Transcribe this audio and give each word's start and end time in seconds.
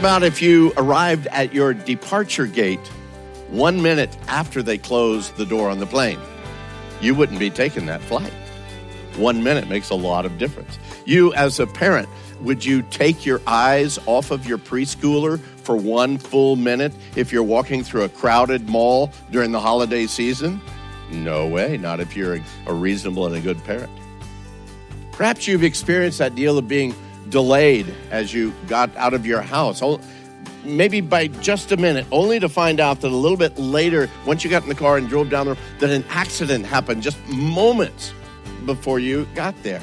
about 0.00 0.22
if 0.22 0.40
you 0.40 0.72
arrived 0.78 1.26
at 1.26 1.52
your 1.52 1.74
departure 1.74 2.46
gate 2.46 2.80
one 3.50 3.82
minute 3.82 4.16
after 4.28 4.62
they 4.62 4.78
closed 4.78 5.36
the 5.36 5.44
door 5.44 5.68
on 5.68 5.78
the 5.78 5.84
plane? 5.84 6.18
You 7.02 7.14
wouldn't 7.14 7.38
be 7.38 7.50
taking 7.50 7.84
that 7.84 8.00
flight. 8.00 8.32
One 9.16 9.44
minute 9.44 9.68
makes 9.68 9.90
a 9.90 9.94
lot 9.94 10.24
of 10.24 10.38
difference. 10.38 10.78
You, 11.04 11.34
as 11.34 11.60
a 11.60 11.66
parent, 11.66 12.08
would 12.40 12.64
you 12.64 12.80
take 12.80 13.26
your 13.26 13.42
eyes 13.46 13.98
off 14.06 14.30
of 14.30 14.46
your 14.46 14.56
preschooler 14.56 15.38
for 15.38 15.76
one 15.76 16.16
full 16.16 16.56
minute 16.56 16.94
if 17.14 17.30
you're 17.30 17.42
walking 17.42 17.84
through 17.84 18.04
a 18.04 18.08
crowded 18.08 18.70
mall 18.70 19.12
during 19.30 19.52
the 19.52 19.60
holiday 19.60 20.06
season? 20.06 20.62
No 21.10 21.46
way, 21.46 21.76
not 21.76 22.00
if 22.00 22.16
you're 22.16 22.36
a- 22.36 22.42
a 22.68 22.72
reasonable 22.72 23.26
and 23.26 23.36
a 23.36 23.40
good 23.40 23.62
parent. 23.64 23.90
Perhaps 25.12 25.46
you've 25.46 25.62
experienced 25.64 26.16
that 26.20 26.34
deal 26.34 26.56
of 26.56 26.66
being 26.68 26.94
delayed 27.28 27.92
as 28.10 28.32
you 28.32 28.52
got 28.66 28.94
out 28.96 29.14
of 29.14 29.26
your 29.26 29.42
house, 29.42 29.82
maybe 30.64 31.00
by 31.00 31.28
just 31.28 31.72
a 31.72 31.76
minute, 31.76 32.06
only 32.10 32.40
to 32.40 32.48
find 32.48 32.80
out 32.80 33.00
that 33.00 33.10
a 33.10 33.16
little 33.16 33.36
bit 33.36 33.58
later, 33.58 34.08
once 34.26 34.44
you 34.44 34.50
got 34.50 34.62
in 34.62 34.68
the 34.68 34.74
car 34.74 34.96
and 34.96 35.08
drove 35.08 35.30
down 35.30 35.46
the 35.46 35.52
road, 35.52 35.60
that 35.78 35.90
an 35.90 36.04
accident 36.08 36.66
happened 36.66 37.02
just 37.02 37.18
moments 37.28 38.12
before 38.66 38.98
you 38.98 39.26
got 39.34 39.54
there. 39.62 39.80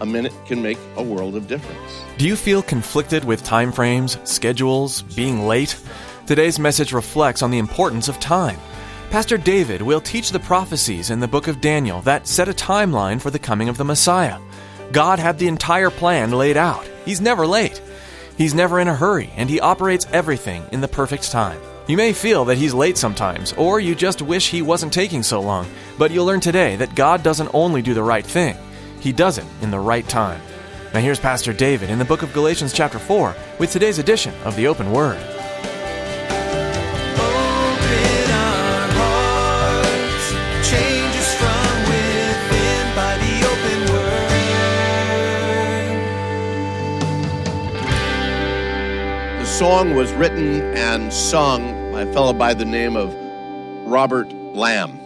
A 0.00 0.06
minute 0.06 0.32
can 0.46 0.62
make 0.62 0.78
a 0.96 1.02
world 1.02 1.36
of 1.36 1.46
difference. 1.46 2.04
Do 2.18 2.26
you 2.26 2.34
feel 2.34 2.62
conflicted 2.62 3.24
with 3.24 3.44
time 3.44 3.72
frames, 3.72 4.18
schedules, 4.24 5.02
being 5.02 5.46
late? 5.46 5.78
Today's 6.26 6.58
message 6.58 6.92
reflects 6.92 7.42
on 7.42 7.50
the 7.50 7.58
importance 7.58 8.08
of 8.08 8.18
time. 8.18 8.58
Pastor 9.10 9.36
David 9.36 9.82
will 9.82 10.00
teach 10.00 10.30
the 10.30 10.40
prophecies 10.40 11.10
in 11.10 11.20
the 11.20 11.28
book 11.28 11.46
of 11.46 11.60
Daniel 11.60 12.00
that 12.02 12.26
set 12.26 12.48
a 12.48 12.52
timeline 12.52 13.20
for 13.20 13.30
the 13.30 13.38
coming 13.38 13.68
of 13.68 13.76
the 13.76 13.84
Messiah. 13.84 14.38
God 14.90 15.18
had 15.18 15.38
the 15.38 15.48
entire 15.48 15.90
plan 15.90 16.32
laid 16.32 16.56
out. 16.56 16.84
He's 17.04 17.20
never 17.20 17.46
late. 17.46 17.80
He's 18.36 18.54
never 18.54 18.80
in 18.80 18.88
a 18.88 18.94
hurry, 18.94 19.30
and 19.36 19.48
he 19.48 19.60
operates 19.60 20.06
everything 20.12 20.64
in 20.72 20.80
the 20.80 20.88
perfect 20.88 21.30
time. 21.30 21.60
You 21.86 21.96
may 21.96 22.12
feel 22.12 22.44
that 22.46 22.58
he's 22.58 22.74
late 22.74 22.96
sometimes, 22.96 23.52
or 23.54 23.80
you 23.80 23.94
just 23.94 24.22
wish 24.22 24.50
he 24.50 24.62
wasn't 24.62 24.92
taking 24.92 25.22
so 25.22 25.40
long, 25.40 25.66
but 25.98 26.10
you'll 26.10 26.26
learn 26.26 26.40
today 26.40 26.76
that 26.76 26.94
God 26.94 27.22
doesn't 27.22 27.54
only 27.54 27.82
do 27.82 27.94
the 27.94 28.02
right 28.02 28.24
thing, 28.24 28.56
he 29.00 29.12
does 29.12 29.38
it 29.38 29.44
in 29.60 29.70
the 29.70 29.80
right 29.80 30.08
time. 30.08 30.40
Now 30.94 31.00
here's 31.00 31.18
Pastor 31.18 31.52
David 31.52 31.90
in 31.90 31.98
the 31.98 32.04
book 32.04 32.22
of 32.22 32.32
Galatians 32.32 32.72
chapter 32.72 32.98
4 32.98 33.34
with 33.58 33.72
today's 33.72 33.98
edition 33.98 34.34
of 34.44 34.56
the 34.56 34.66
Open 34.66 34.92
Word. 34.92 35.41
Song 49.62 49.94
was 49.94 50.12
written 50.14 50.60
and 50.76 51.12
sung 51.12 51.92
by 51.92 52.02
a 52.02 52.12
fellow 52.12 52.32
by 52.32 52.52
the 52.52 52.64
name 52.64 52.96
of 52.96 53.14
Robert 53.88 54.28
Lamm. 54.28 54.98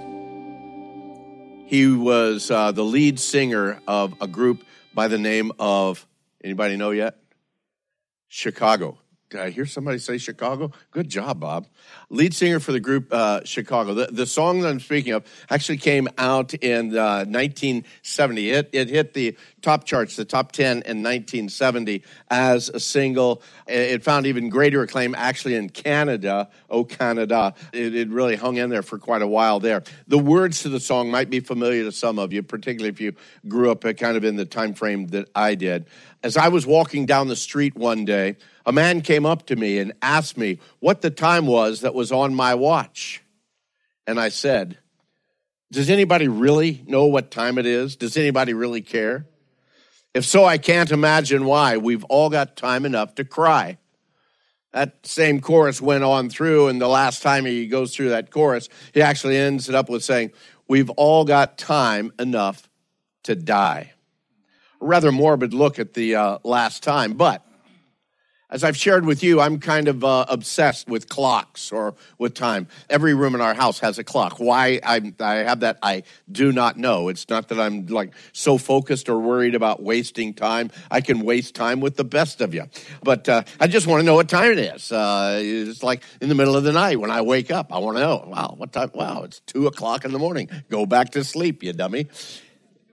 He 1.67 1.89
was 1.89 2.51
uh, 2.51 2.73
the 2.73 2.83
lead 2.83 3.21
singer 3.21 3.83
of 3.87 4.15
a 4.19 4.27
group 4.27 4.65
by 4.95 5.09
the 5.09 5.19
name 5.19 5.53
of 5.59 6.07
anybody 6.43 6.79
know 6.79 6.91
yet? 6.91 7.19
Chicago. 8.29 8.97
I 9.39 9.51
hear 9.51 9.67
somebody 9.67 9.99
say 9.99 10.19
Chicago? 10.19 10.73
Good 10.91 11.09
job, 11.09 11.41
Bob. 11.41 11.67
Lead 12.11 12.35
singer 12.35 12.61
for 12.61 12.73
the 12.73 12.81
group 12.81 13.13
uh, 13.13 13.41
Chicago. 13.45 13.95
The, 13.95 14.07
the 14.07 14.27
song 14.27 14.61
that 14.61 14.69
I'm 14.69 14.81
speaking 14.81 15.13
of 15.13 15.25
actually 15.51 15.79
came 15.79 16.09
out 16.19 16.55
in 16.55 16.97
uh, 16.97 17.25
1970. 17.25 18.51
It, 18.51 18.71
it 18.73 18.89
hit 18.89 19.15
the 19.15 19.37
top 19.63 19.85
charts, 19.85 20.17
the 20.17 20.25
top 20.25 20.53
10 20.53 20.69
in 20.69 21.03
1970 21.03 22.03
as 22.31 22.69
a 22.69 22.81
single. 22.81 23.43
It, 23.67 23.81
it 23.81 24.05
found 24.05 24.27
even 24.27 24.49
greater 24.49 24.83
acclaim 24.83 25.15
actually 25.15 25.55
in 25.55 25.69
Canada. 25.71 26.49
Oh, 26.71 26.85
Canada. 26.85 27.55
It, 27.73 27.95
it 27.95 28.09
really 28.11 28.37
hung 28.37 28.57
in 28.57 28.71
there 28.71 28.83
for 28.83 28.99
quite 28.99 29.23
a 29.23 29.29
while 29.29 29.61
there. 29.61 29.83
The 30.07 30.19
words 30.19 30.63
to 30.63 30.69
the 30.69 30.81
song 30.81 31.11
might 31.11 31.31
be 31.31 31.41
familiar 31.41 31.85
to 31.85 31.93
some 31.93 32.19
of 32.19 32.33
you, 32.33 32.43
particularly 32.43 32.91
if 32.91 33.01
you 33.01 33.15
grew 33.49 33.71
up 33.71 33.85
uh, 33.85 33.93
kind 33.93 34.17
of 34.17 34.25
in 34.25 34.37
the 34.37 34.45
time 34.45 34.75
frame 34.75 35.09
that 35.09 35.29
I 35.35 35.55
did. 35.55 35.87
As 36.23 36.37
I 36.37 36.49
was 36.49 36.67
walking 36.67 37.07
down 37.07 37.29
the 37.29 37.37
street 37.37 37.77
one 37.77 38.05
day, 38.05 38.37
a 38.67 38.73
man 38.73 39.01
came 39.01 39.25
up 39.25 39.47
to 39.47 39.57
me 39.57 39.79
and 39.79 39.93
asked 40.03 40.37
me 40.37 40.59
what 40.81 41.01
the 41.01 41.11
time 41.11 41.47
was 41.47 41.81
that 41.83 41.95
was 41.95 42.11
on 42.11 42.35
my 42.35 42.55
watch. 42.55 43.23
And 44.07 44.19
I 44.19 44.29
said, 44.29 44.79
Does 45.71 45.89
anybody 45.89 46.27
really 46.27 46.83
know 46.87 47.07
what 47.07 47.31
time 47.31 47.59
it 47.59 47.67
is? 47.67 47.95
Does 47.95 48.17
anybody 48.17 48.53
really 48.53 48.83
care? 48.83 49.27
If 50.15 50.25
so, 50.25 50.45
I 50.45 50.59
can't 50.59 50.91
imagine 50.91 51.45
why. 51.45 51.77
We've 51.77 52.05
all 52.05 52.29
got 52.29 52.57
time 52.57 52.85
enough 52.85 53.15
to 53.17 53.25
cry. 53.25 53.79
That 54.73 55.07
same 55.07 55.41
chorus 55.41 55.81
went 55.81 56.05
on 56.05 56.29
through, 56.29 56.69
and 56.69 56.81
the 56.81 56.89
last 56.89 57.23
time 57.23 57.45
he 57.45 57.67
goes 57.67 57.95
through 57.95 58.11
that 58.11 58.31
chorus, 58.31 58.69
he 58.93 59.01
actually 59.01 59.37
ends 59.37 59.69
it 59.69 59.75
up 59.75 59.89
with 59.89 60.03
saying, 60.03 60.33
We've 60.69 60.91
all 60.91 61.25
got 61.25 61.57
time 61.57 62.13
enough 62.19 62.69
to 63.25 63.37
die. 63.37 63.93
A 64.81 64.85
rather 64.85 65.13
morbid 65.13 65.55
look 65.55 65.79
at 65.79 65.95
the 65.95 66.17
uh, 66.17 66.39
last 66.43 66.83
time, 66.83 67.13
but 67.13 67.47
as 68.49 68.63
I've 68.63 68.77
shared 68.77 69.05
with 69.05 69.25
you, 69.25 69.41
I'm 69.41 69.59
kind 69.59 69.89
of 69.89 70.05
uh, 70.05 70.25
obsessed 70.29 70.89
with 70.89 71.09
clocks 71.09 71.73
or 71.73 71.95
with 72.19 72.35
time. 72.35 72.69
Every 72.89 73.13
room 73.13 73.35
in 73.35 73.41
our 73.41 73.55
house 73.55 73.81
has 73.81 73.99
a 73.99 74.05
clock. 74.05 74.39
Why 74.39 74.81
I, 74.85 75.13
I 75.19 75.35
have 75.37 75.61
that, 75.61 75.79
I 75.83 76.05
do 76.31 76.53
not 76.53 76.77
know. 76.77 77.09
It's 77.09 77.29
not 77.29 77.49
that 77.49 77.59
I'm 77.59 77.87
like 77.87 78.15
so 78.33 78.57
focused 78.57 79.09
or 79.09 79.19
worried 79.19 79.57
about 79.57 79.83
wasting 79.83 80.33
time. 80.33 80.71
I 80.91 81.01
can 81.01 81.21
waste 81.21 81.57
time 81.57 81.81
with 81.81 81.97
the 81.97 82.05
best 82.05 82.41
of 82.41 82.55
you. 82.55 82.65
But 83.03 83.29
uh, 83.29 83.43
I 83.59 83.67
just 83.67 83.89
want 83.89 84.01
to 84.01 84.07
know 84.07 84.15
what 84.15 84.29
time 84.29 84.53
it 84.53 84.59
is. 84.59 84.93
Uh, 84.93 85.41
it's 85.43 85.83
like 85.83 86.05
in 86.21 86.29
the 86.29 86.37
middle 86.37 86.55
of 86.55 86.63
the 86.63 86.73
night 86.73 87.01
when 87.01 87.11
I 87.11 87.23
wake 87.23 87.51
up. 87.51 87.73
I 87.73 87.79
want 87.79 87.97
to 87.97 88.03
know, 88.03 88.25
wow, 88.29 88.55
what 88.57 88.73
time? 88.73 88.91
Wow, 88.95 89.25
it's 89.25 89.41
two 89.41 89.67
o'clock 89.67 90.05
in 90.05 90.13
the 90.13 90.19
morning. 90.21 90.49
Go 90.71 90.87
back 90.87 91.11
to 91.11 91.25
sleep, 91.25 91.65
you 91.65 91.73
dummy 91.73 92.07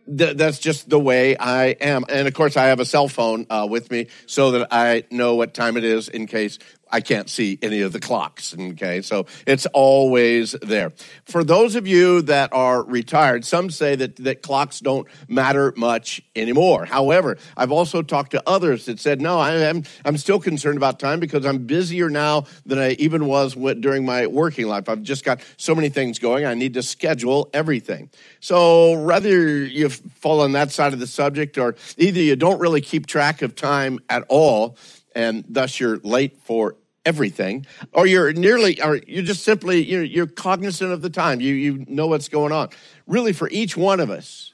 th- 0.05 0.37
that's 0.37 0.59
just 0.59 0.89
the 0.89 0.99
way 0.99 1.37
I 1.37 1.67
am. 1.81 2.05
And 2.09 2.27
of 2.27 2.33
course, 2.33 2.57
I 2.57 2.65
have 2.65 2.79
a 2.79 2.85
cell 2.85 3.07
phone 3.07 3.45
uh, 3.49 3.67
with 3.69 3.91
me 3.91 4.07
so 4.25 4.51
that 4.51 4.67
I 4.71 5.03
know 5.11 5.35
what 5.35 5.53
time 5.53 5.77
it 5.77 5.83
is 5.83 6.09
in 6.09 6.27
case 6.27 6.59
I 6.93 7.01
can't 7.01 7.27
see 7.27 7.57
any 7.63 7.81
of 7.81 7.91
the 7.91 7.99
clocks. 7.99 8.55
Okay, 8.57 9.01
so 9.01 9.25
it's 9.47 9.65
always 9.73 10.51
there. 10.61 10.91
For 11.25 11.43
those 11.43 11.75
of 11.75 11.87
you 11.87 12.21
that 12.21 12.53
are 12.53 12.83
retired, 12.83 13.45
some 13.45 13.71
say 13.71 13.95
that, 13.95 14.17
that 14.17 14.43
clocks 14.43 14.79
don't 14.79 15.07
matter 15.27 15.73
much 15.75 16.21
anymore. 16.35 16.85
However, 16.85 17.37
I've 17.57 17.71
also 17.71 18.03
talked 18.03 18.31
to 18.31 18.43
others 18.47 18.85
that 18.85 18.99
said, 18.99 19.21
no, 19.21 19.39
I 19.39 19.53
am, 19.55 19.83
I'm 20.05 20.17
still 20.17 20.39
concerned 20.39 20.77
about 20.77 20.99
time 20.99 21.19
because 21.19 21.47
I'm 21.47 21.65
busier 21.65 22.11
now 22.11 22.45
than 22.63 22.77
I 22.77 22.91
even 22.91 23.25
was 23.25 23.55
with, 23.55 23.81
during 23.81 24.05
my 24.05 24.27
working 24.27 24.67
life. 24.67 24.87
I've 24.87 25.01
just 25.01 25.25
got 25.25 25.41
so 25.57 25.73
many 25.73 25.89
things 25.89 26.19
going. 26.19 26.45
I 26.45 26.53
need 26.53 26.75
to 26.75 26.83
schedule 26.83 27.49
everything. 27.55 28.11
So 28.39 29.01
whether 29.01 29.65
you 29.65 29.89
fall 29.89 30.41
on 30.41 30.51
that 30.51 30.71
side 30.71 30.94
of 30.94 31.00
the 31.00 31.07
subject 31.07 31.57
or 31.57 31.75
either 31.97 32.19
you 32.19 32.35
don't 32.35 32.59
really 32.59 32.81
keep 32.81 33.07
track 33.07 33.41
of 33.41 33.56
time 33.56 34.00
at 34.09 34.25
all, 34.29 34.77
and 35.15 35.44
thus 35.47 35.79
you're 35.79 35.97
late 35.97 36.39
for 36.44 36.75
everything, 37.05 37.65
or 37.91 38.05
you're 38.07 38.33
nearly, 38.33 38.81
or 38.81 39.00
you're 39.07 39.23
just 39.23 39.44
simply, 39.44 39.83
you're, 39.83 40.03
you're 40.03 40.27
cognizant 40.27 40.91
of 40.91 41.01
the 41.01 41.09
time. 41.09 41.41
You, 41.41 41.53
you 41.53 41.85
know 41.88 42.07
what's 42.07 42.29
going 42.29 42.51
on. 42.51 42.69
Really, 43.07 43.33
for 43.33 43.50
each 43.50 43.75
one 43.75 44.00
of 44.00 44.09
us, 44.09 44.53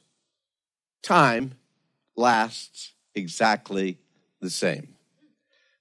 time 1.04 1.54
lasts 2.16 2.94
exactly 3.16 3.98
the 4.42 4.50
same. 4.50 4.96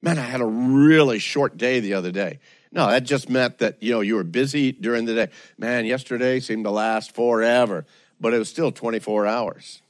Man, 0.01 0.19
I 0.19 0.23
had 0.23 0.41
a 0.41 0.47
really 0.47 1.19
short 1.19 1.57
day 1.57 1.81
the 1.81 1.95
other 1.95 2.13
day. 2.13 2.39
No, 2.71 2.89
that 2.89 3.05
just 3.05 3.29
meant 3.29 3.59
that, 3.59 3.83
you 3.83 3.93
know, 3.93 4.01
you 4.01 4.15
were 4.15 4.25
busy 4.25 4.73
during 4.73 5.07
the 5.07 5.15
day. 5.15 5.29
Man, 5.57 5.87
yesterday 5.87 6.39
seemed 6.39 6.65
to 6.65 6.71
last 6.71 7.15
forever, 7.15 7.87
but 8.21 8.35
it 8.35 8.39
was 8.39 8.49
still 8.49 8.71
24 8.71 9.27
hours, 9.27 9.81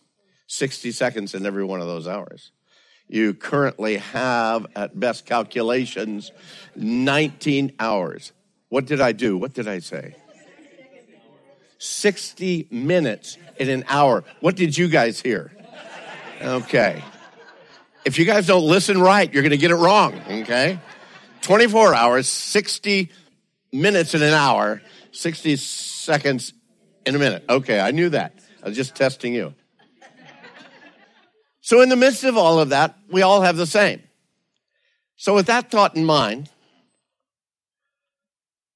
60 0.47 0.93
seconds 0.93 1.35
in 1.35 1.45
every 1.45 1.65
one 1.65 1.81
of 1.81 1.89
those 1.89 2.07
hours. 2.07 2.53
You 3.09 3.35
currently 3.35 3.97
have, 3.97 4.67
at 4.77 4.99
best 4.99 5.25
calculations, 5.25 6.31
19 6.77 7.73
hours. 7.79 8.33
What 8.69 8.85
did 8.85 9.01
I 9.01 9.13
do? 9.13 9.37
What 9.37 9.55
did 9.55 9.67
I 9.67 9.79
say? 9.79 10.15
60 11.79 12.69
minutes 12.71 13.39
in 13.57 13.71
an 13.71 13.85
hour. 13.89 14.25
What 14.41 14.57
did 14.57 14.77
you 14.77 14.89
guys 14.89 15.21
hear? 15.21 15.53
Okay. 16.43 17.03
If 18.05 18.19
you 18.19 18.25
guys 18.25 18.47
don't 18.47 18.65
listen 18.65 19.01
right, 19.01 19.33
you're 19.33 19.43
going 19.43 19.51
to 19.51 19.57
get 19.57 19.71
it 19.71 19.77
wrong, 19.77 20.21
okay? 20.29 20.79
24 21.43 21.95
hours, 21.95 22.29
60 22.29 23.11
minutes 23.73 24.15
in 24.15 24.23
an 24.23 24.35
hour, 24.35 24.83
60 25.13 25.57
seconds 25.57 26.53
in 27.07 27.15
a 27.15 27.19
minute. 27.19 27.45
Okay, 27.49 27.81
I 27.81 27.91
knew 27.91 28.11
that. 28.11 28.35
I 28.63 28.69
was 28.69 28.77
just 28.77 28.95
testing 28.95 29.35
you. 29.35 29.55
So, 31.69 31.83
in 31.83 31.91
the 31.91 31.97
midst 31.97 32.25
of 32.25 32.39
all 32.39 32.61
of 32.61 32.71
that, 32.71 32.97
we 33.11 33.21
all 33.21 33.43
have 33.43 33.59
the 33.59 33.67
same. 33.67 34.03
So, 35.17 35.35
with 35.35 35.45
that 35.49 35.71
thought 35.71 35.95
in 35.97 36.07
mind, 36.07 36.49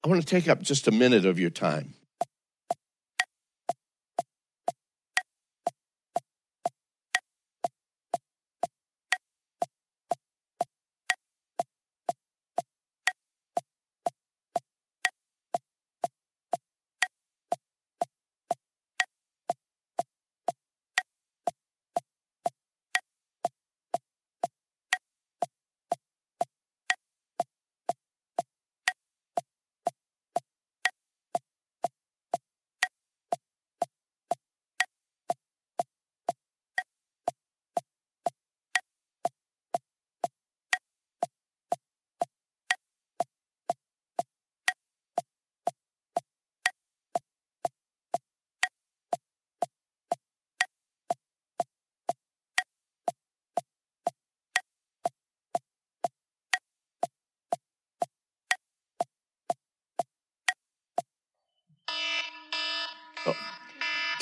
I 0.05 0.09
want 0.09 0.21
to 0.21 0.27
take 0.27 0.47
up 0.47 0.61
just 0.61 0.87
a 0.89 0.91
minute 0.91 1.25
of 1.25 1.41
your 1.41 1.49
time. 1.49 1.95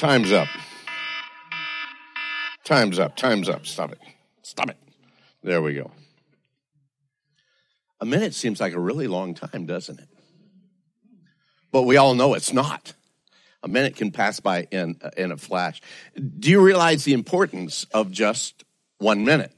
Time's 0.00 0.32
up. 0.32 0.48
Time's 2.64 2.98
up. 2.98 3.16
Time's 3.16 3.50
up. 3.50 3.66
Stop 3.66 3.92
it. 3.92 3.98
Stop 4.40 4.70
it. 4.70 4.78
There 5.42 5.60
we 5.60 5.74
go. 5.74 5.90
A 8.00 8.06
minute 8.06 8.32
seems 8.32 8.62
like 8.62 8.72
a 8.72 8.80
really 8.80 9.08
long 9.08 9.34
time, 9.34 9.66
doesn't 9.66 10.00
it? 10.00 10.08
But 11.70 11.82
we 11.82 11.98
all 11.98 12.14
know 12.14 12.32
it's 12.32 12.50
not. 12.50 12.94
A 13.62 13.68
minute 13.68 13.94
can 13.94 14.10
pass 14.10 14.40
by 14.40 14.66
in, 14.70 14.96
uh, 15.02 15.10
in 15.18 15.32
a 15.32 15.36
flash. 15.36 15.82
Do 16.16 16.48
you 16.48 16.62
realize 16.62 17.04
the 17.04 17.12
importance 17.12 17.84
of 17.92 18.10
just 18.10 18.64
one 18.96 19.26
minute? 19.26 19.52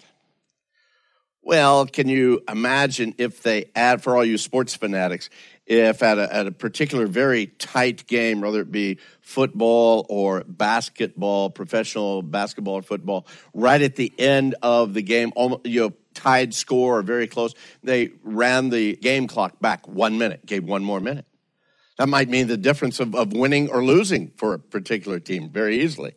Well, 1.40 1.86
can 1.86 2.08
you 2.08 2.42
imagine 2.48 3.14
if 3.16 3.44
they 3.44 3.66
add, 3.76 4.02
for 4.02 4.16
all 4.16 4.24
you 4.24 4.38
sports 4.38 4.74
fanatics, 4.74 5.30
if 5.66 6.02
at 6.02 6.18
a, 6.18 6.34
at 6.34 6.46
a 6.46 6.52
particular 6.52 7.06
very 7.06 7.46
tight 7.46 8.06
game, 8.06 8.40
whether 8.40 8.60
it 8.60 8.72
be 8.72 8.98
football 9.20 10.06
or 10.08 10.44
basketball, 10.46 11.50
professional 11.50 12.22
basketball 12.22 12.74
or 12.74 12.82
football, 12.82 13.26
right 13.54 13.80
at 13.80 13.96
the 13.96 14.12
end 14.18 14.54
of 14.62 14.94
the 14.94 15.02
game, 15.02 15.32
you 15.64 15.80
know, 15.80 15.92
tied 16.14 16.52
score 16.54 16.98
or 16.98 17.02
very 17.02 17.26
close, 17.26 17.54
they 17.82 18.10
ran 18.22 18.70
the 18.70 18.96
game 18.96 19.26
clock 19.26 19.60
back 19.60 19.86
one 19.88 20.18
minute, 20.18 20.44
gave 20.44 20.64
one 20.64 20.84
more 20.84 21.00
minute. 21.00 21.26
That 21.98 22.08
might 22.08 22.28
mean 22.28 22.48
the 22.48 22.56
difference 22.56 23.00
of, 23.00 23.14
of 23.14 23.32
winning 23.32 23.70
or 23.70 23.84
losing 23.84 24.32
for 24.36 24.54
a 24.54 24.58
particular 24.58 25.20
team 25.20 25.50
very 25.50 25.80
easily. 25.80 26.14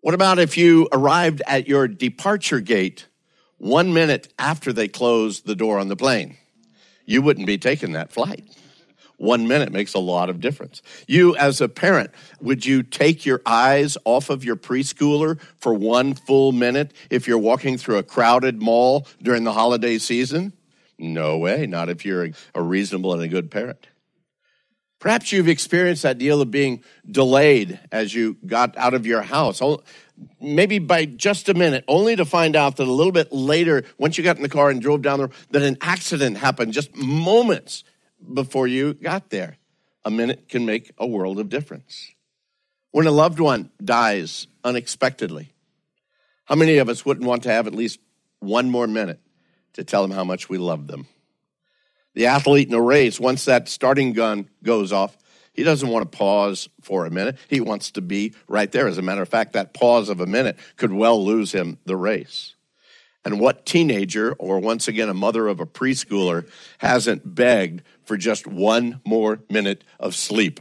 What 0.00 0.14
about 0.14 0.38
if 0.38 0.56
you 0.56 0.88
arrived 0.92 1.42
at 1.46 1.68
your 1.68 1.88
departure 1.88 2.60
gate 2.60 3.08
one 3.58 3.92
minute 3.92 4.32
after 4.38 4.72
they 4.72 4.88
closed 4.88 5.46
the 5.46 5.54
door 5.54 5.78
on 5.78 5.88
the 5.88 5.96
plane? 5.96 6.36
You 7.06 7.22
wouldn't 7.22 7.46
be 7.46 7.58
taking 7.58 7.92
that 7.92 8.12
flight. 8.12 8.44
One 9.22 9.46
minute 9.46 9.70
makes 9.70 9.94
a 9.94 10.00
lot 10.00 10.30
of 10.30 10.40
difference. 10.40 10.82
You, 11.06 11.36
as 11.36 11.60
a 11.60 11.68
parent, 11.68 12.10
would 12.40 12.66
you 12.66 12.82
take 12.82 13.24
your 13.24 13.40
eyes 13.46 13.96
off 14.04 14.30
of 14.30 14.44
your 14.44 14.56
preschooler 14.56 15.40
for 15.58 15.72
one 15.72 16.14
full 16.14 16.50
minute 16.50 16.92
if 17.08 17.28
you're 17.28 17.38
walking 17.38 17.78
through 17.78 17.98
a 17.98 18.02
crowded 18.02 18.60
mall 18.60 19.06
during 19.22 19.44
the 19.44 19.52
holiday 19.52 19.98
season? 19.98 20.52
No 20.98 21.38
way, 21.38 21.66
not 21.66 21.88
if 21.88 22.04
you're 22.04 22.30
a 22.54 22.62
reasonable 22.62 23.12
and 23.12 23.22
a 23.22 23.28
good 23.28 23.48
parent. 23.48 23.86
Perhaps 24.98 25.32
you've 25.32 25.48
experienced 25.48 26.02
that 26.02 26.18
deal 26.18 26.40
of 26.40 26.50
being 26.50 26.82
delayed 27.08 27.78
as 27.90 28.14
you 28.14 28.36
got 28.46 28.76
out 28.76 28.94
of 28.94 29.06
your 29.06 29.22
house 29.22 29.60
maybe 30.40 30.78
by 30.78 31.04
just 31.04 31.48
a 31.48 31.54
minute, 31.54 31.84
only 31.88 32.16
to 32.16 32.24
find 32.24 32.56
out 32.56 32.76
that 32.76 32.86
a 32.86 32.92
little 32.92 33.12
bit 33.12 33.32
later, 33.32 33.84
once 33.98 34.18
you 34.18 34.24
got 34.24 34.36
in 34.36 34.42
the 34.42 34.48
car 34.48 34.70
and 34.70 34.80
drove 34.80 35.02
down 35.02 35.18
the 35.18 35.26
road, 35.26 35.36
that 35.50 35.62
an 35.62 35.78
accident 35.80 36.38
happened 36.38 36.72
just 36.72 36.94
moments 36.96 37.84
before 38.32 38.66
you 38.66 38.94
got 38.94 39.30
there. 39.30 39.58
A 40.04 40.10
minute 40.10 40.48
can 40.48 40.66
make 40.66 40.92
a 40.98 41.06
world 41.06 41.38
of 41.38 41.48
difference. 41.48 42.10
When 42.90 43.06
a 43.06 43.10
loved 43.10 43.40
one 43.40 43.70
dies 43.82 44.46
unexpectedly, 44.64 45.52
how 46.44 46.56
many 46.56 46.78
of 46.78 46.88
us 46.88 47.06
wouldn't 47.06 47.26
want 47.26 47.44
to 47.44 47.50
have 47.50 47.66
at 47.66 47.74
least 47.74 48.00
one 48.40 48.68
more 48.68 48.86
minute 48.86 49.20
to 49.74 49.84
tell 49.84 50.02
them 50.02 50.10
how 50.10 50.24
much 50.24 50.48
we 50.48 50.58
love 50.58 50.88
them? 50.88 51.06
The 52.14 52.26
athlete 52.26 52.68
in 52.68 52.74
a 52.74 52.80
race, 52.80 53.18
once 53.18 53.46
that 53.46 53.68
starting 53.68 54.12
gun 54.12 54.48
goes 54.62 54.92
off, 54.92 55.16
he 55.52 55.62
doesn't 55.64 55.88
want 55.88 56.10
to 56.10 56.16
pause 56.16 56.68
for 56.80 57.04
a 57.04 57.10
minute. 57.10 57.36
He 57.48 57.60
wants 57.60 57.90
to 57.92 58.00
be 58.00 58.34
right 58.48 58.70
there. 58.72 58.88
As 58.88 58.98
a 58.98 59.02
matter 59.02 59.22
of 59.22 59.28
fact, 59.28 59.52
that 59.52 59.74
pause 59.74 60.08
of 60.08 60.20
a 60.20 60.26
minute 60.26 60.58
could 60.76 60.92
well 60.92 61.22
lose 61.22 61.52
him 61.52 61.78
the 61.84 61.96
race. 61.96 62.54
And 63.24 63.38
what 63.38 63.64
teenager, 63.64 64.32
or 64.32 64.58
once 64.58 64.88
again, 64.88 65.08
a 65.08 65.14
mother 65.14 65.46
of 65.46 65.60
a 65.60 65.66
preschooler, 65.66 66.48
hasn't 66.78 67.34
begged 67.34 67.82
for 68.04 68.16
just 68.16 68.46
one 68.46 69.00
more 69.04 69.40
minute 69.48 69.84
of 70.00 70.16
sleep? 70.16 70.58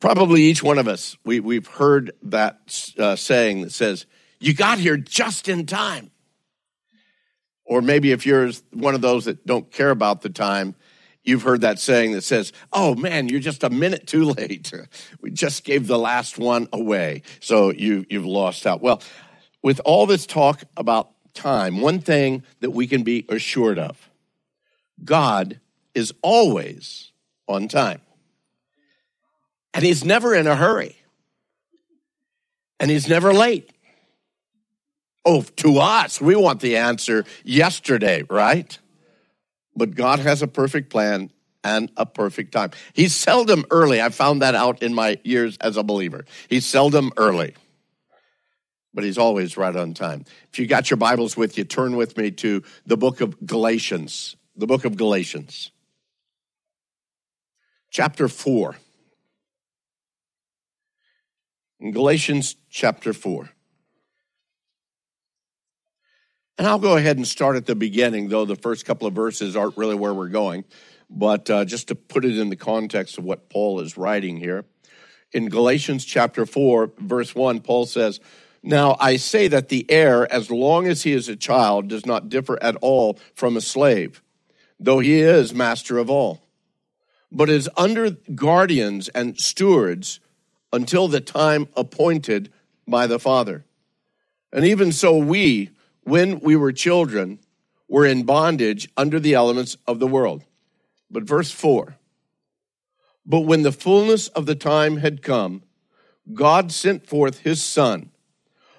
Probably 0.00 0.42
each 0.42 0.62
one 0.62 0.78
of 0.78 0.86
us, 0.86 1.16
we, 1.24 1.40
we've 1.40 1.66
heard 1.66 2.12
that 2.24 2.92
uh, 2.98 3.16
saying 3.16 3.62
that 3.62 3.72
says, 3.72 4.04
You 4.38 4.52
got 4.52 4.78
here 4.78 4.98
just 4.98 5.48
in 5.48 5.64
time. 5.64 6.10
Or 7.64 7.80
maybe 7.80 8.12
if 8.12 8.26
you're 8.26 8.50
one 8.72 8.94
of 8.94 9.00
those 9.00 9.24
that 9.24 9.46
don't 9.46 9.70
care 9.70 9.88
about 9.88 10.20
the 10.20 10.28
time, 10.28 10.74
You've 11.24 11.42
heard 11.42 11.62
that 11.62 11.78
saying 11.78 12.12
that 12.12 12.22
says, 12.22 12.52
Oh 12.72 12.94
man, 12.94 13.28
you're 13.28 13.40
just 13.40 13.64
a 13.64 13.70
minute 13.70 14.06
too 14.06 14.24
late. 14.24 14.72
We 15.20 15.30
just 15.30 15.64
gave 15.64 15.86
the 15.86 15.98
last 15.98 16.38
one 16.38 16.68
away. 16.70 17.22
So 17.40 17.72
you, 17.72 18.04
you've 18.10 18.26
lost 18.26 18.66
out. 18.66 18.82
Well, 18.82 19.02
with 19.62 19.80
all 19.86 20.04
this 20.04 20.26
talk 20.26 20.62
about 20.76 21.10
time, 21.32 21.80
one 21.80 21.98
thing 21.98 22.42
that 22.60 22.70
we 22.70 22.86
can 22.86 23.02
be 23.02 23.24
assured 23.30 23.78
of 23.78 24.10
God 25.02 25.60
is 25.94 26.12
always 26.22 27.12
on 27.48 27.68
time. 27.68 28.02
And 29.72 29.84
he's 29.84 30.04
never 30.04 30.34
in 30.34 30.46
a 30.46 30.56
hurry. 30.56 30.96
And 32.78 32.90
he's 32.90 33.08
never 33.08 33.32
late. 33.32 33.70
Oh, 35.24 35.42
to 35.42 35.78
us, 35.78 36.20
we 36.20 36.36
want 36.36 36.60
the 36.60 36.76
answer 36.76 37.24
yesterday, 37.44 38.24
right? 38.28 38.78
But 39.76 39.94
God 39.94 40.18
has 40.18 40.42
a 40.42 40.46
perfect 40.46 40.90
plan 40.90 41.30
and 41.62 41.90
a 41.96 42.04
perfect 42.06 42.52
time. 42.52 42.70
He's 42.92 43.14
seldom 43.14 43.64
early. 43.70 44.00
I 44.00 44.10
found 44.10 44.42
that 44.42 44.54
out 44.54 44.82
in 44.82 44.94
my 44.94 45.18
years 45.24 45.56
as 45.60 45.76
a 45.76 45.82
believer. 45.82 46.24
He's 46.48 46.66
seldom 46.66 47.10
early, 47.16 47.54
but 48.92 49.04
he's 49.04 49.18
always 49.18 49.56
right 49.56 49.74
on 49.74 49.94
time. 49.94 50.24
If 50.52 50.58
you 50.58 50.66
got 50.66 50.90
your 50.90 50.98
Bibles 50.98 51.36
with 51.36 51.56
you, 51.56 51.64
turn 51.64 51.96
with 51.96 52.16
me 52.16 52.30
to 52.32 52.62
the 52.86 52.96
book 52.96 53.20
of 53.20 53.46
Galatians, 53.46 54.36
the 54.56 54.66
book 54.66 54.84
of 54.84 54.96
Galatians, 54.96 55.70
chapter 57.90 58.28
4. 58.28 58.76
In 61.80 61.90
Galatians 61.90 62.56
chapter 62.70 63.12
4. 63.12 63.50
And 66.56 66.66
I'll 66.66 66.78
go 66.78 66.96
ahead 66.96 67.16
and 67.16 67.26
start 67.26 67.56
at 67.56 67.66
the 67.66 67.74
beginning, 67.74 68.28
though 68.28 68.44
the 68.44 68.56
first 68.56 68.84
couple 68.84 69.06
of 69.06 69.14
verses 69.14 69.56
aren't 69.56 69.76
really 69.76 69.94
where 69.94 70.14
we're 70.14 70.28
going. 70.28 70.64
But 71.10 71.50
uh, 71.50 71.64
just 71.64 71.88
to 71.88 71.94
put 71.94 72.24
it 72.24 72.38
in 72.38 72.48
the 72.48 72.56
context 72.56 73.18
of 73.18 73.24
what 73.24 73.48
Paul 73.48 73.80
is 73.80 73.96
writing 73.96 74.36
here. 74.36 74.64
In 75.32 75.48
Galatians 75.48 76.04
chapter 76.04 76.46
4, 76.46 76.92
verse 76.98 77.34
1, 77.34 77.60
Paul 77.60 77.86
says, 77.86 78.20
Now 78.62 78.96
I 79.00 79.16
say 79.16 79.48
that 79.48 79.68
the 79.68 79.84
heir, 79.90 80.32
as 80.32 80.50
long 80.50 80.86
as 80.86 81.02
he 81.02 81.12
is 81.12 81.28
a 81.28 81.36
child, 81.36 81.88
does 81.88 82.06
not 82.06 82.28
differ 82.28 82.62
at 82.62 82.76
all 82.76 83.18
from 83.34 83.56
a 83.56 83.60
slave, 83.60 84.22
though 84.78 85.00
he 85.00 85.20
is 85.20 85.52
master 85.52 85.98
of 85.98 86.08
all 86.08 86.44
but 87.34 87.50
is 87.50 87.68
under 87.76 88.10
guardians 88.10 89.08
and 89.08 89.38
stewards 89.38 90.20
until 90.72 91.08
the 91.08 91.20
time 91.20 91.68
appointed 91.76 92.50
by 92.86 93.06
the 93.08 93.18
Father. 93.18 93.64
And 94.52 94.64
even 94.64 94.92
so, 94.92 95.18
we, 95.18 95.70
when 96.04 96.40
we 96.40 96.56
were 96.56 96.72
children, 96.72 97.38
were 97.88 98.06
in 98.06 98.24
bondage 98.24 98.88
under 98.96 99.20
the 99.20 99.34
elements 99.34 99.76
of 99.86 99.98
the 99.98 100.06
world. 100.06 100.44
But 101.10 101.24
verse 101.24 101.50
4 101.50 101.96
But 103.26 103.40
when 103.40 103.62
the 103.62 103.72
fullness 103.72 104.28
of 104.28 104.46
the 104.46 104.54
time 104.54 104.98
had 104.98 105.22
come, 105.22 105.62
God 106.32 106.72
sent 106.72 107.06
forth 107.06 107.40
his 107.40 107.62
Son, 107.62 108.10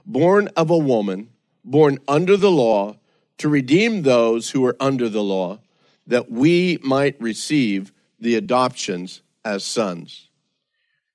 born 0.06 0.50
of 0.56 0.70
a 0.70 0.78
woman, 0.78 1.30
born 1.64 2.00
under 2.08 2.38
the 2.38 2.52
law, 2.52 2.98
to 3.38 3.50
redeem 3.50 4.02
those 4.02 4.52
who 4.52 4.62
were 4.62 4.78
under 4.80 5.10
the 5.10 5.24
law, 5.24 5.60
that 6.08 6.32
we 6.32 6.80
might 6.82 7.20
receive 7.22 7.92
the 8.20 8.36
adoptions 8.36 9.22
as 9.44 9.64
sons. 9.64 10.30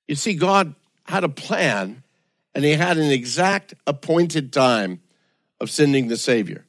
You 0.07 0.15
see, 0.15 0.33
God 0.33 0.75
had 1.05 1.23
a 1.23 1.29
plan, 1.29 2.03
and 2.53 2.63
he 2.63 2.73
had 2.73 2.97
an 2.97 3.11
exact 3.11 3.73
appointed 3.87 4.53
time 4.53 5.01
of 5.61 5.69
sending 5.69 6.09
the 6.09 6.17
Savior. 6.17 6.65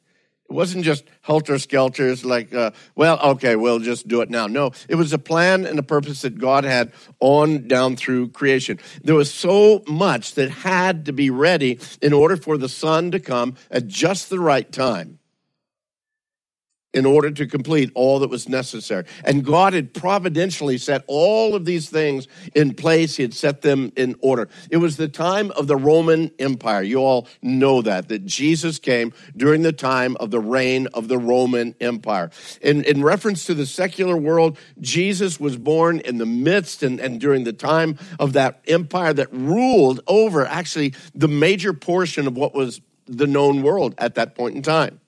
It 0.48 0.54
wasn't 0.54 0.84
just 0.84 1.04
helter 1.22 1.58
skelters, 1.58 2.26
like, 2.26 2.54
uh, 2.54 2.72
well, 2.94 3.18
okay, 3.20 3.56
we'll 3.56 3.78
just 3.78 4.06
do 4.06 4.20
it 4.20 4.28
now. 4.28 4.46
No, 4.46 4.72
it 4.86 4.96
was 4.96 5.12
a 5.14 5.18
plan 5.18 5.64
and 5.64 5.78
a 5.78 5.82
purpose 5.82 6.22
that 6.22 6.38
God 6.38 6.64
had 6.64 6.92
on 7.20 7.66
down 7.66 7.96
through 7.96 8.28
creation. 8.28 8.78
There 9.02 9.14
was 9.14 9.32
so 9.32 9.82
much 9.88 10.34
that 10.34 10.50
had 10.50 11.06
to 11.06 11.12
be 11.12 11.30
ready 11.30 11.80
in 12.02 12.12
order 12.12 12.36
for 12.36 12.58
the 12.58 12.68
Son 12.68 13.10
to 13.12 13.18
come 13.18 13.54
at 13.70 13.88
just 13.88 14.28
the 14.28 14.38
right 14.38 14.70
time 14.70 15.18
in 16.94 17.06
order 17.06 17.30
to 17.30 17.46
complete 17.46 17.90
all 17.94 18.18
that 18.18 18.28
was 18.28 18.48
necessary. 18.48 19.04
And 19.24 19.44
God 19.44 19.72
had 19.72 19.94
providentially 19.94 20.78
set 20.78 21.04
all 21.06 21.54
of 21.54 21.64
these 21.64 21.88
things 21.88 22.28
in 22.54 22.74
place. 22.74 23.16
He 23.16 23.22
had 23.22 23.34
set 23.34 23.62
them 23.62 23.92
in 23.96 24.16
order. 24.20 24.48
It 24.70 24.76
was 24.76 24.96
the 24.96 25.08
time 25.08 25.50
of 25.52 25.66
the 25.66 25.76
Roman 25.76 26.30
Empire. 26.38 26.82
You 26.82 26.98
all 26.98 27.28
know 27.40 27.82
that, 27.82 28.08
that 28.08 28.26
Jesus 28.26 28.78
came 28.78 29.12
during 29.36 29.62
the 29.62 29.72
time 29.72 30.16
of 30.18 30.30
the 30.30 30.40
reign 30.40 30.86
of 30.88 31.08
the 31.08 31.18
Roman 31.18 31.74
Empire. 31.80 32.30
In, 32.60 32.84
in 32.84 33.02
reference 33.02 33.44
to 33.46 33.54
the 33.54 33.66
secular 33.66 34.16
world, 34.16 34.58
Jesus 34.80 35.40
was 35.40 35.56
born 35.56 36.00
in 36.00 36.18
the 36.18 36.26
midst 36.26 36.82
and, 36.82 37.00
and 37.00 37.20
during 37.20 37.44
the 37.44 37.52
time 37.52 37.98
of 38.18 38.34
that 38.34 38.62
empire 38.66 39.12
that 39.14 39.32
ruled 39.32 40.00
over 40.06 40.46
actually 40.46 40.94
the 41.14 41.28
major 41.28 41.72
portion 41.72 42.26
of 42.26 42.36
what 42.36 42.54
was 42.54 42.80
the 43.06 43.26
known 43.26 43.62
world 43.62 43.94
at 43.98 44.14
that 44.14 44.34
point 44.34 44.54
in 44.54 44.62
time 44.62 45.00